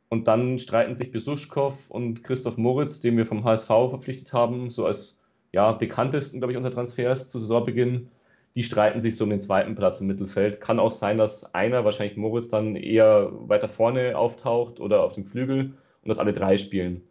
Und 0.08 0.28
dann 0.28 0.58
streiten 0.58 0.96
sich 0.96 1.10
Besuschkow 1.10 1.90
und 1.90 2.22
Christoph 2.22 2.58
Moritz, 2.58 3.00
den 3.00 3.16
wir 3.16 3.26
vom 3.26 3.44
HSV 3.44 3.66
verpflichtet 3.66 4.32
haben, 4.32 4.70
so 4.70 4.86
als 4.86 5.20
ja, 5.52 5.72
bekanntesten, 5.72 6.38
glaube 6.38 6.52
ich, 6.52 6.56
unserer 6.56 6.72
Transfers 6.72 7.28
zu 7.28 7.38
Saisonbeginn. 7.38 8.08
Die 8.54 8.62
streiten 8.62 9.00
sich 9.00 9.16
so 9.16 9.25
um 9.25 9.30
den 9.30 9.40
zweiten 9.40 9.75
Platz 9.75 10.00
im 10.00 10.06
Mittelfeld. 10.06 10.60
Kann 10.60 10.78
auch 10.78 10.92
sein, 10.92 11.18
dass 11.18 11.54
einer, 11.54 11.84
wahrscheinlich 11.84 12.16
Moritz, 12.16 12.48
dann 12.48 12.76
eher 12.76 13.30
weiter 13.48 13.68
vorne 13.68 14.16
auftaucht 14.16 14.80
oder 14.80 15.02
auf 15.02 15.14
dem 15.14 15.26
Flügel 15.26 15.75
und 16.02 16.08
dass 16.08 16.18
alle 16.18 16.32
drei 16.32 16.56
spielen. 16.56 17.02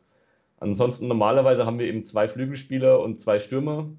Ansonsten 0.59 1.07
normalerweise 1.07 1.65
haben 1.65 1.79
wir 1.79 1.87
eben 1.87 2.03
zwei 2.03 2.27
Flügelspieler 2.27 2.99
und 2.99 3.19
zwei 3.19 3.39
Stürmer. 3.39 3.89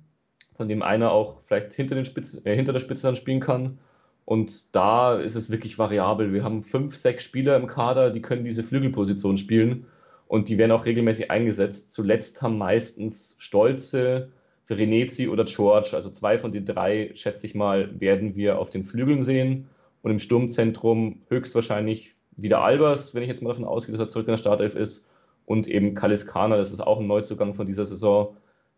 von 0.55 0.69
dem 0.69 0.83
einer 0.83 1.13
auch 1.13 1.41
vielleicht 1.43 1.75
hinter, 1.75 2.03
Spitz, 2.05 2.41
äh, 2.47 2.57
hinter 2.57 2.73
der 2.73 2.81
Spitze 2.81 3.07
dann 3.07 3.17
spielen 3.17 3.41
kann. 3.41 3.79
Und 4.27 4.75
da 4.75 5.19
ist 5.19 5.37
es 5.37 5.51
wirklich 5.51 5.79
variabel. 5.79 6.33
Wir 6.33 6.43
haben 6.43 6.65
fünf, 6.65 6.97
sechs 6.97 7.25
Spieler 7.25 7.57
im 7.57 7.69
Kader, 7.69 8.11
die 8.11 8.21
können 8.21 8.45
diese 8.45 8.65
Flügelposition 8.65 9.37
spielen 9.37 9.87
und 10.27 10.49
die 10.49 10.59
werden 10.59 10.73
auch 10.73 10.85
regelmäßig 10.85 11.31
eingesetzt. 11.31 11.93
Zuletzt 11.93 12.43
haben 12.43 12.59
meistens 12.59 13.37
Stolze, 13.39 14.31
Verenezi 14.65 15.29
oder 15.29 15.45
George, 15.45 15.91
also 15.93 16.11
zwei 16.11 16.39
von 16.39 16.51
den 16.51 16.67
drei, 16.67 17.13
schätze 17.15 17.47
ich 17.47 17.55
mal, 17.55 18.01
werden 18.01 18.35
wir 18.35 18.59
auf 18.59 18.71
den 18.71 18.85
Flügeln 18.85 19.23
sehen. 19.23 19.69
Und 20.03 20.11
im 20.11 20.19
Sturmzentrum 20.19 21.23
höchstwahrscheinlich 21.29 22.13
wieder 22.37 22.63
Albers, 22.63 23.15
wenn 23.15 23.23
ich 23.23 23.29
jetzt 23.29 23.43
mal 23.43 23.51
davon 23.51 23.65
ausgehe, 23.65 23.97
dass 23.97 24.07
er 24.07 24.09
zurück 24.09 24.27
in 24.27 24.33
der 24.33 24.39
Startelf 24.39 24.75
ist. 24.75 25.09
Und 25.47 25.69
eben 25.69 25.95
Kaliskana, 25.95 26.57
das 26.57 26.73
ist 26.73 26.81
auch 26.81 26.99
ein 26.99 27.07
Neuzugang 27.07 27.55
von 27.55 27.67
dieser 27.67 27.87
Saison 27.87 28.37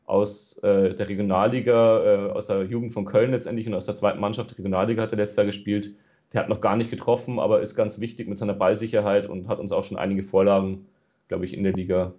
aus 0.08 0.58
äh, 0.62 0.94
der 0.94 1.08
Regionalliga, 1.08 2.04
äh, 2.04 2.30
aus 2.30 2.46
der 2.46 2.64
Jugend 2.64 2.94
von 2.94 3.04
Köln 3.04 3.30
letztendlich 3.30 3.66
und 3.66 3.74
aus 3.74 3.86
der 3.86 3.94
zweiten 3.94 4.20
Mannschaft 4.20 4.50
der 4.50 4.58
Regionalliga 4.58 5.02
hat 5.02 5.12
er 5.12 5.18
letztes 5.18 5.36
Jahr 5.36 5.46
gespielt. 5.46 5.94
Der 6.32 6.40
hat 6.40 6.48
noch 6.48 6.60
gar 6.60 6.76
nicht 6.76 6.90
getroffen, 6.90 7.38
aber 7.38 7.60
ist 7.60 7.74
ganz 7.74 8.00
wichtig 8.00 8.26
mit 8.26 8.38
seiner 8.38 8.54
Ballsicherheit 8.54 9.28
und 9.28 9.48
hat 9.48 9.58
uns 9.58 9.70
auch 9.70 9.84
schon 9.84 9.98
einige 9.98 10.22
Vorlagen, 10.22 10.86
glaube 11.28 11.44
ich, 11.44 11.54
in 11.54 11.62
der 11.62 11.74
Liga, 11.74 12.14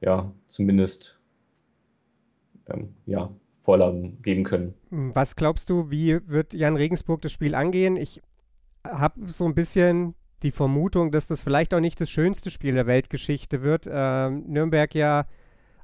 ja, 0.00 0.30
zumindest 0.46 1.20
ähm, 2.68 2.94
ja, 3.06 3.30
Vorlagen 3.62 4.20
geben 4.22 4.44
können. 4.44 4.74
Was 4.90 5.34
glaubst 5.34 5.70
du, 5.70 5.90
wie 5.90 6.18
wird 6.26 6.52
Jan 6.52 6.76
Regensburg 6.76 7.22
das 7.22 7.32
Spiel 7.32 7.54
angehen? 7.54 7.96
Ich 7.96 8.20
habe 8.84 9.26
so 9.26 9.46
ein 9.46 9.54
bisschen 9.54 10.14
die 10.42 10.50
Vermutung, 10.50 11.12
dass 11.12 11.28
das 11.28 11.40
vielleicht 11.40 11.72
auch 11.72 11.80
nicht 11.80 12.00
das 12.00 12.10
schönste 12.10 12.50
Spiel 12.50 12.74
der 12.74 12.86
Weltgeschichte 12.86 13.62
wird. 13.62 13.88
Ähm, 13.90 14.44
Nürnberg 14.48 14.94
ja 14.94 15.26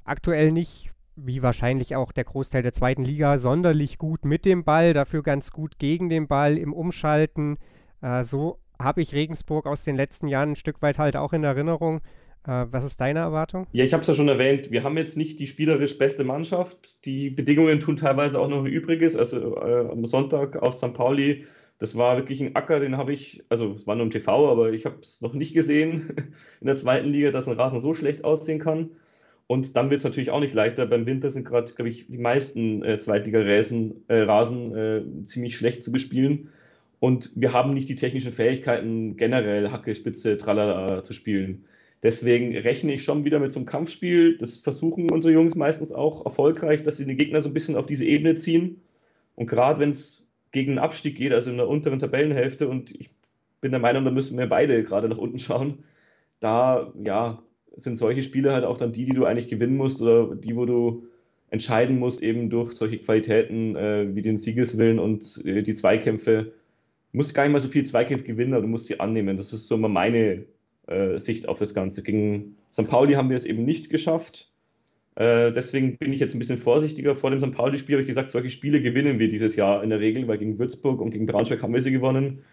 aktuell 0.03 0.51
nicht, 0.51 0.91
wie 1.25 1.41
wahrscheinlich 1.41 1.95
auch 1.95 2.11
der 2.11 2.23
Großteil 2.23 2.63
der 2.63 2.73
zweiten 2.73 3.03
Liga, 3.03 3.39
sonderlich 3.39 3.97
gut 3.97 4.25
mit 4.25 4.45
dem 4.45 4.63
Ball, 4.63 4.93
dafür 4.93 5.23
ganz 5.23 5.51
gut 5.51 5.79
gegen 5.79 6.09
den 6.09 6.27
Ball 6.27 6.57
im 6.57 6.73
Umschalten. 6.73 7.57
Äh, 8.01 8.23
so 8.23 8.59
habe 8.79 9.01
ich 9.01 9.13
Regensburg 9.13 9.65
aus 9.65 9.83
den 9.83 9.95
letzten 9.95 10.27
Jahren 10.27 10.51
ein 10.51 10.55
Stück 10.55 10.81
weit 10.81 10.99
halt 10.99 11.17
auch 11.17 11.33
in 11.33 11.43
Erinnerung. 11.43 12.01
Äh, 12.47 12.65
was 12.71 12.85
ist 12.85 13.01
deine 13.01 13.19
Erwartung? 13.19 13.67
Ja, 13.71 13.83
ich 13.83 13.93
habe 13.93 14.01
es 14.01 14.07
ja 14.07 14.13
schon 14.13 14.29
erwähnt, 14.29 14.71
wir 14.71 14.83
haben 14.83 14.97
jetzt 14.97 15.17
nicht 15.17 15.39
die 15.39 15.47
spielerisch 15.47 15.97
beste 15.97 16.23
Mannschaft. 16.23 17.05
Die 17.05 17.29
Bedingungen 17.29 17.79
tun 17.79 17.97
teilweise 17.97 18.39
auch 18.39 18.47
noch 18.47 18.65
Übriges. 18.65 19.15
Also 19.15 19.57
äh, 19.57 19.89
am 19.91 20.05
Sonntag 20.05 20.57
auf 20.57 20.73
St. 20.73 20.93
Pauli, 20.93 21.45
das 21.79 21.97
war 21.97 22.17
wirklich 22.17 22.41
ein 22.41 22.55
Acker, 22.55 22.79
den 22.79 22.97
habe 22.97 23.13
ich, 23.13 23.43
also 23.49 23.73
es 23.73 23.87
war 23.87 23.95
nur 23.95 24.05
im 24.05 24.11
TV, 24.11 24.49
aber 24.49 24.71
ich 24.73 24.85
habe 24.85 24.97
es 25.01 25.21
noch 25.21 25.33
nicht 25.33 25.53
gesehen 25.53 26.33
in 26.61 26.67
der 26.67 26.75
zweiten 26.75 27.09
Liga, 27.09 27.31
dass 27.31 27.47
ein 27.47 27.55
Rasen 27.55 27.79
so 27.79 27.93
schlecht 27.93 28.23
aussehen 28.23 28.59
kann. 28.59 28.91
Und 29.51 29.75
dann 29.75 29.89
wird 29.89 29.97
es 29.97 30.03
natürlich 30.03 30.29
auch 30.29 30.41
nicht 30.41 30.53
leichter. 30.53 30.85
Beim 30.85 31.07
Winter 31.07 31.31
sind 31.31 31.43
gerade, 31.43 31.73
glaube 31.73 31.89
ich, 31.89 32.05
die 32.05 32.19
meisten 32.19 32.83
äh, 32.83 32.99
Zweitliga-Rasen 32.99 34.03
äh, 34.07 34.19
Rasen, 34.19 34.75
äh, 34.75 35.25
ziemlich 35.25 35.57
schlecht 35.57 35.81
zu 35.81 35.91
bespielen. 35.91 36.49
Und 36.99 37.31
wir 37.35 37.51
haben 37.51 37.73
nicht 37.73 37.89
die 37.89 37.95
technischen 37.95 38.31
Fähigkeiten, 38.31 39.17
generell 39.17 39.71
Hacke, 39.71 39.95
Spitze, 39.95 40.37
Tralala 40.37 41.01
zu 41.01 41.13
spielen. 41.13 41.65
Deswegen 42.03 42.55
rechne 42.55 42.93
ich 42.93 43.03
schon 43.03 43.25
wieder 43.25 43.39
mit 43.39 43.49
so 43.49 43.57
einem 43.57 43.65
Kampfspiel. 43.65 44.37
Das 44.37 44.57
versuchen 44.57 45.09
unsere 45.09 45.33
Jungs 45.33 45.55
meistens 45.55 45.91
auch 45.91 46.25
erfolgreich, 46.25 46.83
dass 46.83 46.97
sie 46.97 47.07
den 47.07 47.17
Gegner 47.17 47.41
so 47.41 47.49
ein 47.49 47.55
bisschen 47.55 47.75
auf 47.75 47.87
diese 47.87 48.05
Ebene 48.05 48.35
ziehen. 48.35 48.81
Und 49.33 49.47
gerade 49.47 49.79
wenn 49.79 49.89
es 49.89 50.27
gegen 50.51 50.73
einen 50.73 50.79
Abstieg 50.79 51.17
geht, 51.17 51.33
also 51.33 51.49
in 51.49 51.57
der 51.57 51.67
unteren 51.67 51.97
Tabellenhälfte, 51.97 52.67
und 52.67 52.93
ich 52.93 53.09
bin 53.61 53.71
der 53.71 53.79
Meinung, 53.79 54.05
da 54.05 54.11
müssen 54.11 54.37
wir 54.37 54.47
beide 54.47 54.83
gerade 54.83 55.09
nach 55.09 55.17
unten 55.17 55.39
schauen, 55.39 55.79
da 56.39 56.93
ja, 57.03 57.41
sind 57.75 57.97
solche 57.97 58.23
Spiele 58.23 58.53
halt 58.53 58.65
auch 58.65 58.77
dann 58.77 58.91
die, 58.91 59.05
die 59.05 59.13
du 59.13 59.25
eigentlich 59.25 59.47
gewinnen 59.47 59.77
musst 59.77 60.01
oder 60.01 60.35
die, 60.35 60.55
wo 60.55 60.65
du 60.65 61.03
entscheiden 61.51 61.97
musst, 61.99 62.21
eben 62.21 62.49
durch 62.49 62.73
solche 62.73 62.99
Qualitäten 62.99 63.75
äh, 63.75 64.15
wie 64.15 64.21
den 64.21 64.37
Siegeswillen 64.37 64.99
und 64.99 65.43
äh, 65.45 65.63
die 65.63 65.73
Zweikämpfe. 65.73 66.51
Du 67.11 67.17
musst 67.17 67.33
gar 67.33 67.43
nicht 67.43 67.51
mal 67.51 67.59
so 67.59 67.69
viel 67.69 67.85
Zweikämpfe 67.85 68.25
gewinnen, 68.25 68.53
aber 68.53 68.61
du 68.61 68.67
musst 68.67 68.85
sie 68.85 68.99
annehmen. 68.99 69.37
Das 69.37 69.51
ist 69.51 69.67
so 69.67 69.77
mal 69.77 69.87
meine 69.87 70.45
äh, 70.87 71.17
Sicht 71.17 71.49
auf 71.49 71.59
das 71.59 71.73
Ganze. 71.73 72.03
Gegen 72.03 72.55
St. 72.71 72.87
Pauli 72.87 73.13
haben 73.13 73.29
wir 73.29 73.35
es 73.35 73.45
eben 73.45 73.65
nicht 73.65 73.89
geschafft. 73.89 74.51
Äh, 75.15 75.51
deswegen 75.51 75.97
bin 75.97 76.13
ich 76.13 76.19
jetzt 76.19 76.35
ein 76.35 76.39
bisschen 76.39 76.59
vorsichtiger. 76.59 77.15
Vor 77.15 77.31
dem 77.31 77.39
St. 77.39 77.51
Pauli-Spiel 77.51 77.95
habe 77.95 78.01
ich 78.01 78.07
gesagt, 78.07 78.29
solche 78.29 78.49
Spiele 78.49 78.81
gewinnen 78.81 79.19
wir 79.19 79.27
dieses 79.27 79.55
Jahr 79.55 79.83
in 79.83 79.89
der 79.89 79.99
Regel, 79.99 80.27
weil 80.27 80.37
gegen 80.37 80.59
Würzburg 80.59 81.01
und 81.01 81.11
gegen 81.11 81.25
Braunschweig 81.25 81.63
haben 81.63 81.73
wir 81.73 81.81
sie 81.81 81.91
gewonnen. 81.91 82.43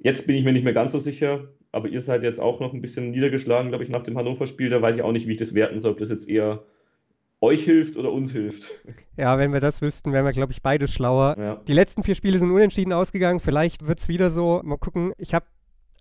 Jetzt 0.00 0.26
bin 0.26 0.36
ich 0.36 0.44
mir 0.44 0.52
nicht 0.52 0.64
mehr 0.64 0.72
ganz 0.72 0.92
so 0.92 0.98
sicher, 0.98 1.48
aber 1.72 1.88
ihr 1.88 2.00
seid 2.00 2.22
jetzt 2.22 2.40
auch 2.40 2.60
noch 2.60 2.72
ein 2.72 2.80
bisschen 2.80 3.10
niedergeschlagen, 3.10 3.70
glaube 3.70 3.84
ich, 3.84 3.90
nach 3.90 4.02
dem 4.02 4.16
Hannover-Spiel. 4.16 4.70
Da 4.70 4.80
weiß 4.80 4.96
ich 4.96 5.02
auch 5.02 5.12
nicht, 5.12 5.26
wie 5.26 5.32
ich 5.32 5.38
das 5.38 5.54
werten 5.54 5.80
soll, 5.80 5.92
ob 5.92 5.98
das 5.98 6.10
jetzt 6.10 6.28
eher 6.28 6.62
euch 7.40 7.64
hilft 7.64 7.96
oder 7.96 8.12
uns 8.12 8.32
hilft. 8.32 8.70
Ja, 9.16 9.38
wenn 9.38 9.52
wir 9.52 9.60
das 9.60 9.82
wüssten, 9.82 10.12
wären 10.12 10.24
wir, 10.24 10.32
glaube 10.32 10.52
ich, 10.52 10.62
beide 10.62 10.88
schlauer. 10.88 11.36
Ja. 11.38 11.62
Die 11.66 11.72
letzten 11.72 12.02
vier 12.02 12.14
Spiele 12.14 12.38
sind 12.38 12.50
unentschieden 12.50 12.92
ausgegangen. 12.92 13.40
Vielleicht 13.40 13.86
wird 13.86 14.00
es 14.00 14.08
wieder 14.08 14.30
so. 14.30 14.60
Mal 14.64 14.78
gucken. 14.78 15.12
Ich 15.18 15.34
habe 15.34 15.46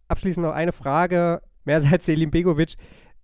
abschließend 0.08 0.46
noch 0.46 0.54
eine 0.54 0.72
Frage. 0.72 1.42
Mehrseits 1.66 2.06
Selim 2.06 2.32
Begovic 2.32 2.76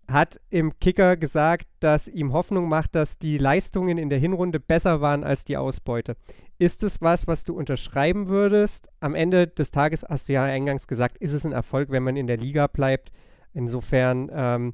hat 0.07 0.39
im 0.49 0.77
Kicker 0.79 1.17
gesagt, 1.17 1.67
dass 1.79 2.07
ihm 2.07 2.33
Hoffnung 2.33 2.67
macht, 2.67 2.95
dass 2.95 3.17
die 3.17 3.37
Leistungen 3.37 3.97
in 3.97 4.09
der 4.09 4.19
Hinrunde 4.19 4.59
besser 4.59 5.01
waren 5.01 5.23
als 5.23 5.45
die 5.45 5.57
Ausbeute. 5.57 6.15
Ist 6.57 6.83
es 6.83 7.01
was, 7.01 7.27
was 7.27 7.45
du 7.45 7.55
unterschreiben 7.55 8.27
würdest? 8.27 8.89
Am 8.99 9.15
Ende 9.15 9.47
des 9.47 9.71
Tages 9.71 10.05
hast 10.07 10.29
du 10.29 10.33
ja 10.33 10.43
eingangs 10.43 10.87
gesagt, 10.87 11.17
ist 11.19 11.33
es 11.33 11.45
ein 11.45 11.51
Erfolg, 11.51 11.89
wenn 11.89 12.03
man 12.03 12.15
in 12.15 12.27
der 12.27 12.37
Liga 12.37 12.67
bleibt. 12.67 13.11
Insofern 13.53 14.29
ähm, 14.33 14.73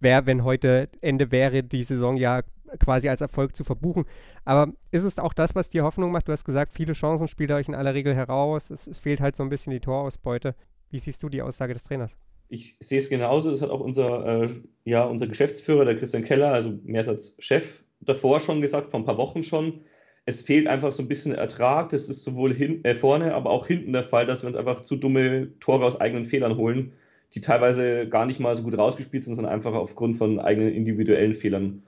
wäre, 0.00 0.26
wenn 0.26 0.44
heute 0.44 0.88
Ende 1.00 1.30
wäre, 1.30 1.62
die 1.62 1.84
Saison 1.84 2.16
ja 2.16 2.42
quasi 2.78 3.08
als 3.08 3.20
Erfolg 3.20 3.54
zu 3.54 3.64
verbuchen. 3.64 4.04
Aber 4.44 4.72
ist 4.90 5.04
es 5.04 5.18
auch 5.18 5.34
das, 5.34 5.54
was 5.54 5.68
dir 5.68 5.84
Hoffnung 5.84 6.10
macht? 6.10 6.28
Du 6.28 6.32
hast 6.32 6.44
gesagt, 6.44 6.72
viele 6.72 6.94
Chancen 6.94 7.28
spielt 7.28 7.50
euch 7.52 7.68
in 7.68 7.74
aller 7.74 7.94
Regel 7.94 8.14
heraus. 8.14 8.70
Es, 8.70 8.86
es 8.86 8.98
fehlt 8.98 9.20
halt 9.20 9.36
so 9.36 9.42
ein 9.42 9.50
bisschen 9.50 9.72
die 9.72 9.80
Torausbeute. 9.80 10.54
Wie 10.90 10.98
siehst 10.98 11.22
du 11.22 11.28
die 11.28 11.42
Aussage 11.42 11.74
des 11.74 11.84
Trainers? 11.84 12.18
Ich 12.52 12.76
sehe 12.80 12.98
es 12.98 13.08
genauso. 13.08 13.50
Das 13.50 13.62
hat 13.62 13.70
auch 13.70 13.80
unser, 13.80 14.42
äh, 14.44 14.48
ja, 14.84 15.04
unser 15.04 15.26
Geschäftsführer, 15.26 15.86
der 15.86 15.96
Christian 15.96 16.24
Keller, 16.24 16.52
also 16.52 16.78
mehr 16.84 17.06
als 17.08 17.34
Chef, 17.38 17.82
davor 18.00 18.40
schon 18.40 18.60
gesagt, 18.60 18.90
vor 18.90 19.00
ein 19.00 19.06
paar 19.06 19.16
Wochen 19.16 19.42
schon. 19.42 19.80
Es 20.26 20.42
fehlt 20.42 20.68
einfach 20.68 20.92
so 20.92 21.02
ein 21.02 21.08
bisschen 21.08 21.34
Ertrag. 21.34 21.88
Das 21.88 22.08
ist 22.10 22.24
sowohl 22.24 22.54
hin, 22.54 22.84
äh, 22.84 22.94
vorne, 22.94 23.34
aber 23.34 23.50
auch 23.50 23.66
hinten 23.66 23.92
der 23.94 24.04
Fall, 24.04 24.26
dass 24.26 24.42
wir 24.42 24.48
uns 24.48 24.56
einfach 24.56 24.82
zu 24.82 24.96
dumme 24.96 25.48
Tore 25.60 25.84
aus 25.86 26.00
eigenen 26.00 26.26
Fehlern 26.26 26.58
holen, 26.58 26.92
die 27.34 27.40
teilweise 27.40 28.06
gar 28.06 28.26
nicht 28.26 28.38
mal 28.38 28.54
so 28.54 28.62
gut 28.62 28.76
rausgespielt 28.76 29.24
sind, 29.24 29.34
sondern 29.34 29.54
einfach 29.54 29.72
aufgrund 29.72 30.18
von 30.18 30.38
eigenen 30.38 30.74
individuellen 30.74 31.34
Fehlern 31.34 31.82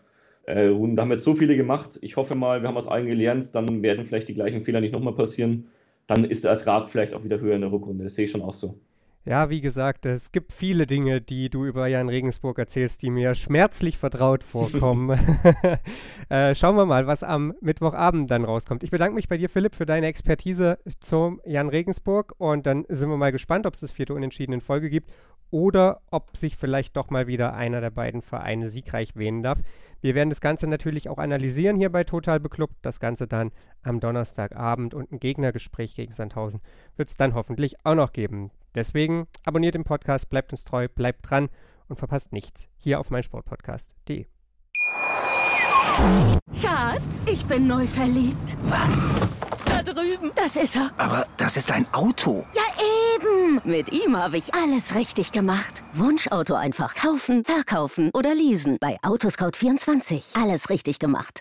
äh, 0.47 0.67
ruhen. 0.69 0.97
Da 0.97 1.03
haben 1.03 1.11
wir 1.11 1.17
jetzt 1.17 1.25
so 1.25 1.35
viele 1.35 1.57
gemacht. 1.57 1.99
Ich 2.01 2.17
hoffe 2.17 2.35
mal, 2.35 2.63
wir 2.63 2.69
haben 2.69 2.77
aus 2.79 2.89
allen 2.89 3.07
gelernt. 3.07 3.55
Dann 3.55 3.83
werden 3.83 4.07
vielleicht 4.07 4.29
die 4.29 4.35
gleichen 4.35 4.63
Fehler 4.63 4.81
nicht 4.81 4.93
nochmal 4.93 5.15
passieren. 5.15 5.67
Dann 6.07 6.25
ist 6.25 6.45
der 6.45 6.53
Ertrag 6.53 6.89
vielleicht 6.89 7.13
auch 7.13 7.25
wieder 7.25 7.41
höher 7.41 7.55
in 7.55 7.61
der 7.61 7.73
Rückrunde. 7.73 8.05
Das 8.05 8.15
sehe 8.15 8.25
ich 8.25 8.31
schon 8.31 8.43
auch 8.43 8.55
so. 8.55 8.79
Ja, 9.27 9.49
wie 9.49 9.63
gesagt, 9.63 10.05
es 10.05 10.33
gibt 10.33 10.53
viele 10.53 10.87
Dinge, 10.87 11.23
die 11.23 11.49
du 11.49 11.65
über 11.65 11.87
Jan 11.87 12.11
Regensburg 12.11 12.59
erzählst, 12.59 13.01
die 13.01 13.09
mir 13.09 13.35
schmerzlich 13.35 13.97
vertraut 13.97 14.45
vorkommen. 14.45 15.19
äh, 16.29 16.55
schauen 16.55 16.77
wir 16.77 16.85
mal, 16.85 17.07
was 17.07 17.23
am 17.23 17.55
Mittwochabend 17.63 18.31
dann 18.31 18.45
rauskommt. 18.45 18.85
Ich 18.85 18.91
bedanke 18.91 19.15
mich 19.15 19.29
bei 19.29 19.39
dir, 19.39 19.49
Philipp, 19.49 19.77
für 19.77 19.87
deine 19.87 20.09
Expertise 20.09 20.79
zum 21.01 21.41
Jan 21.47 21.71
Regensburg 21.71 22.35
und 22.37 22.67
dann 22.67 22.85
sind 22.91 23.09
wir 23.09 23.17
mal 23.17 23.33
gespannt, 23.33 23.65
ob 23.65 23.73
es 23.73 23.81
das 23.81 23.93
vierte 23.93 24.13
Unentschieden 24.13 24.53
in 24.53 24.61
Folge 24.61 24.91
gibt 24.91 25.11
oder 25.51 26.03
ob 26.11 26.37
sich 26.37 26.59
vielleicht 26.59 26.95
doch 26.95 27.09
mal 27.09 27.27
wieder 27.27 27.55
einer 27.55 27.81
der 27.81 27.91
beiden 27.91 28.21
Vereine 28.21 28.69
siegreich 28.69 29.17
wählen 29.17 29.43
darf. 29.43 29.61
Wir 30.03 30.15
werden 30.15 30.29
das 30.29 30.43
Ganze 30.43 30.67
natürlich 30.67 31.09
auch 31.09 31.17
analysieren 31.17 31.79
hier 31.79 31.91
bei 31.91 32.05
Total 32.05 32.41
Beklubbt. 32.41 32.77
Das 32.83 33.01
Ganze 33.01 33.27
dann 33.27 33.53
am 33.83 34.01
Donnerstagabend 34.01 34.93
und 34.93 35.13
ein 35.13 35.19
Gegnergespräch 35.19 35.95
gegen 35.95 36.13
Sandhausen 36.13 36.61
wird 36.97 37.09
es 37.09 37.17
dann 37.17 37.33
hoffentlich 37.33 37.87
auch 37.87 37.95
noch 37.95 38.13
geben. 38.13 38.51
Deswegen 38.75 39.27
abonniert 39.45 39.75
den 39.75 39.85
Podcast, 39.85 40.29
bleibt 40.29 40.53
uns 40.53 40.65
treu, 40.65 40.89
bleibt 40.89 41.31
dran 41.31 41.49
und 41.89 41.97
verpasst 41.99 42.33
nichts 42.33 42.69
hier 42.77 43.01
auf 43.01 43.11
meinsportpodcast.de. 43.11 44.27
Schatz, 46.61 47.27
ich 47.27 47.45
bin 47.47 47.67
neu 47.67 47.87
verliebt. 47.87 48.57
Was? 48.65 49.09
Da 49.65 49.83
drüben. 49.83 50.33
Das 50.35 50.57
ist 50.57 50.77
er. 50.77 50.91
Aber 50.97 51.27
das 51.37 51.57
ist 51.57 51.71
ein 51.71 51.87
Auto. 51.93 52.45
Ja, 52.55 52.63
eben. 53.17 53.61
Mit 53.65 53.93
ihm 53.93 54.17
habe 54.17 54.37
ich 54.37 54.55
alles 54.55 54.95
richtig 54.95 55.33
gemacht. 55.33 55.83
Wunschauto 55.93 56.55
einfach 56.55 56.95
kaufen, 56.95 57.45
verkaufen 57.45 58.11
oder 58.13 58.35
leasen. 58.35 58.79
Bei 58.81 58.99
Autoscout24. 59.03 60.41
Alles 60.41 60.69
richtig 60.71 60.99
gemacht. 60.99 61.41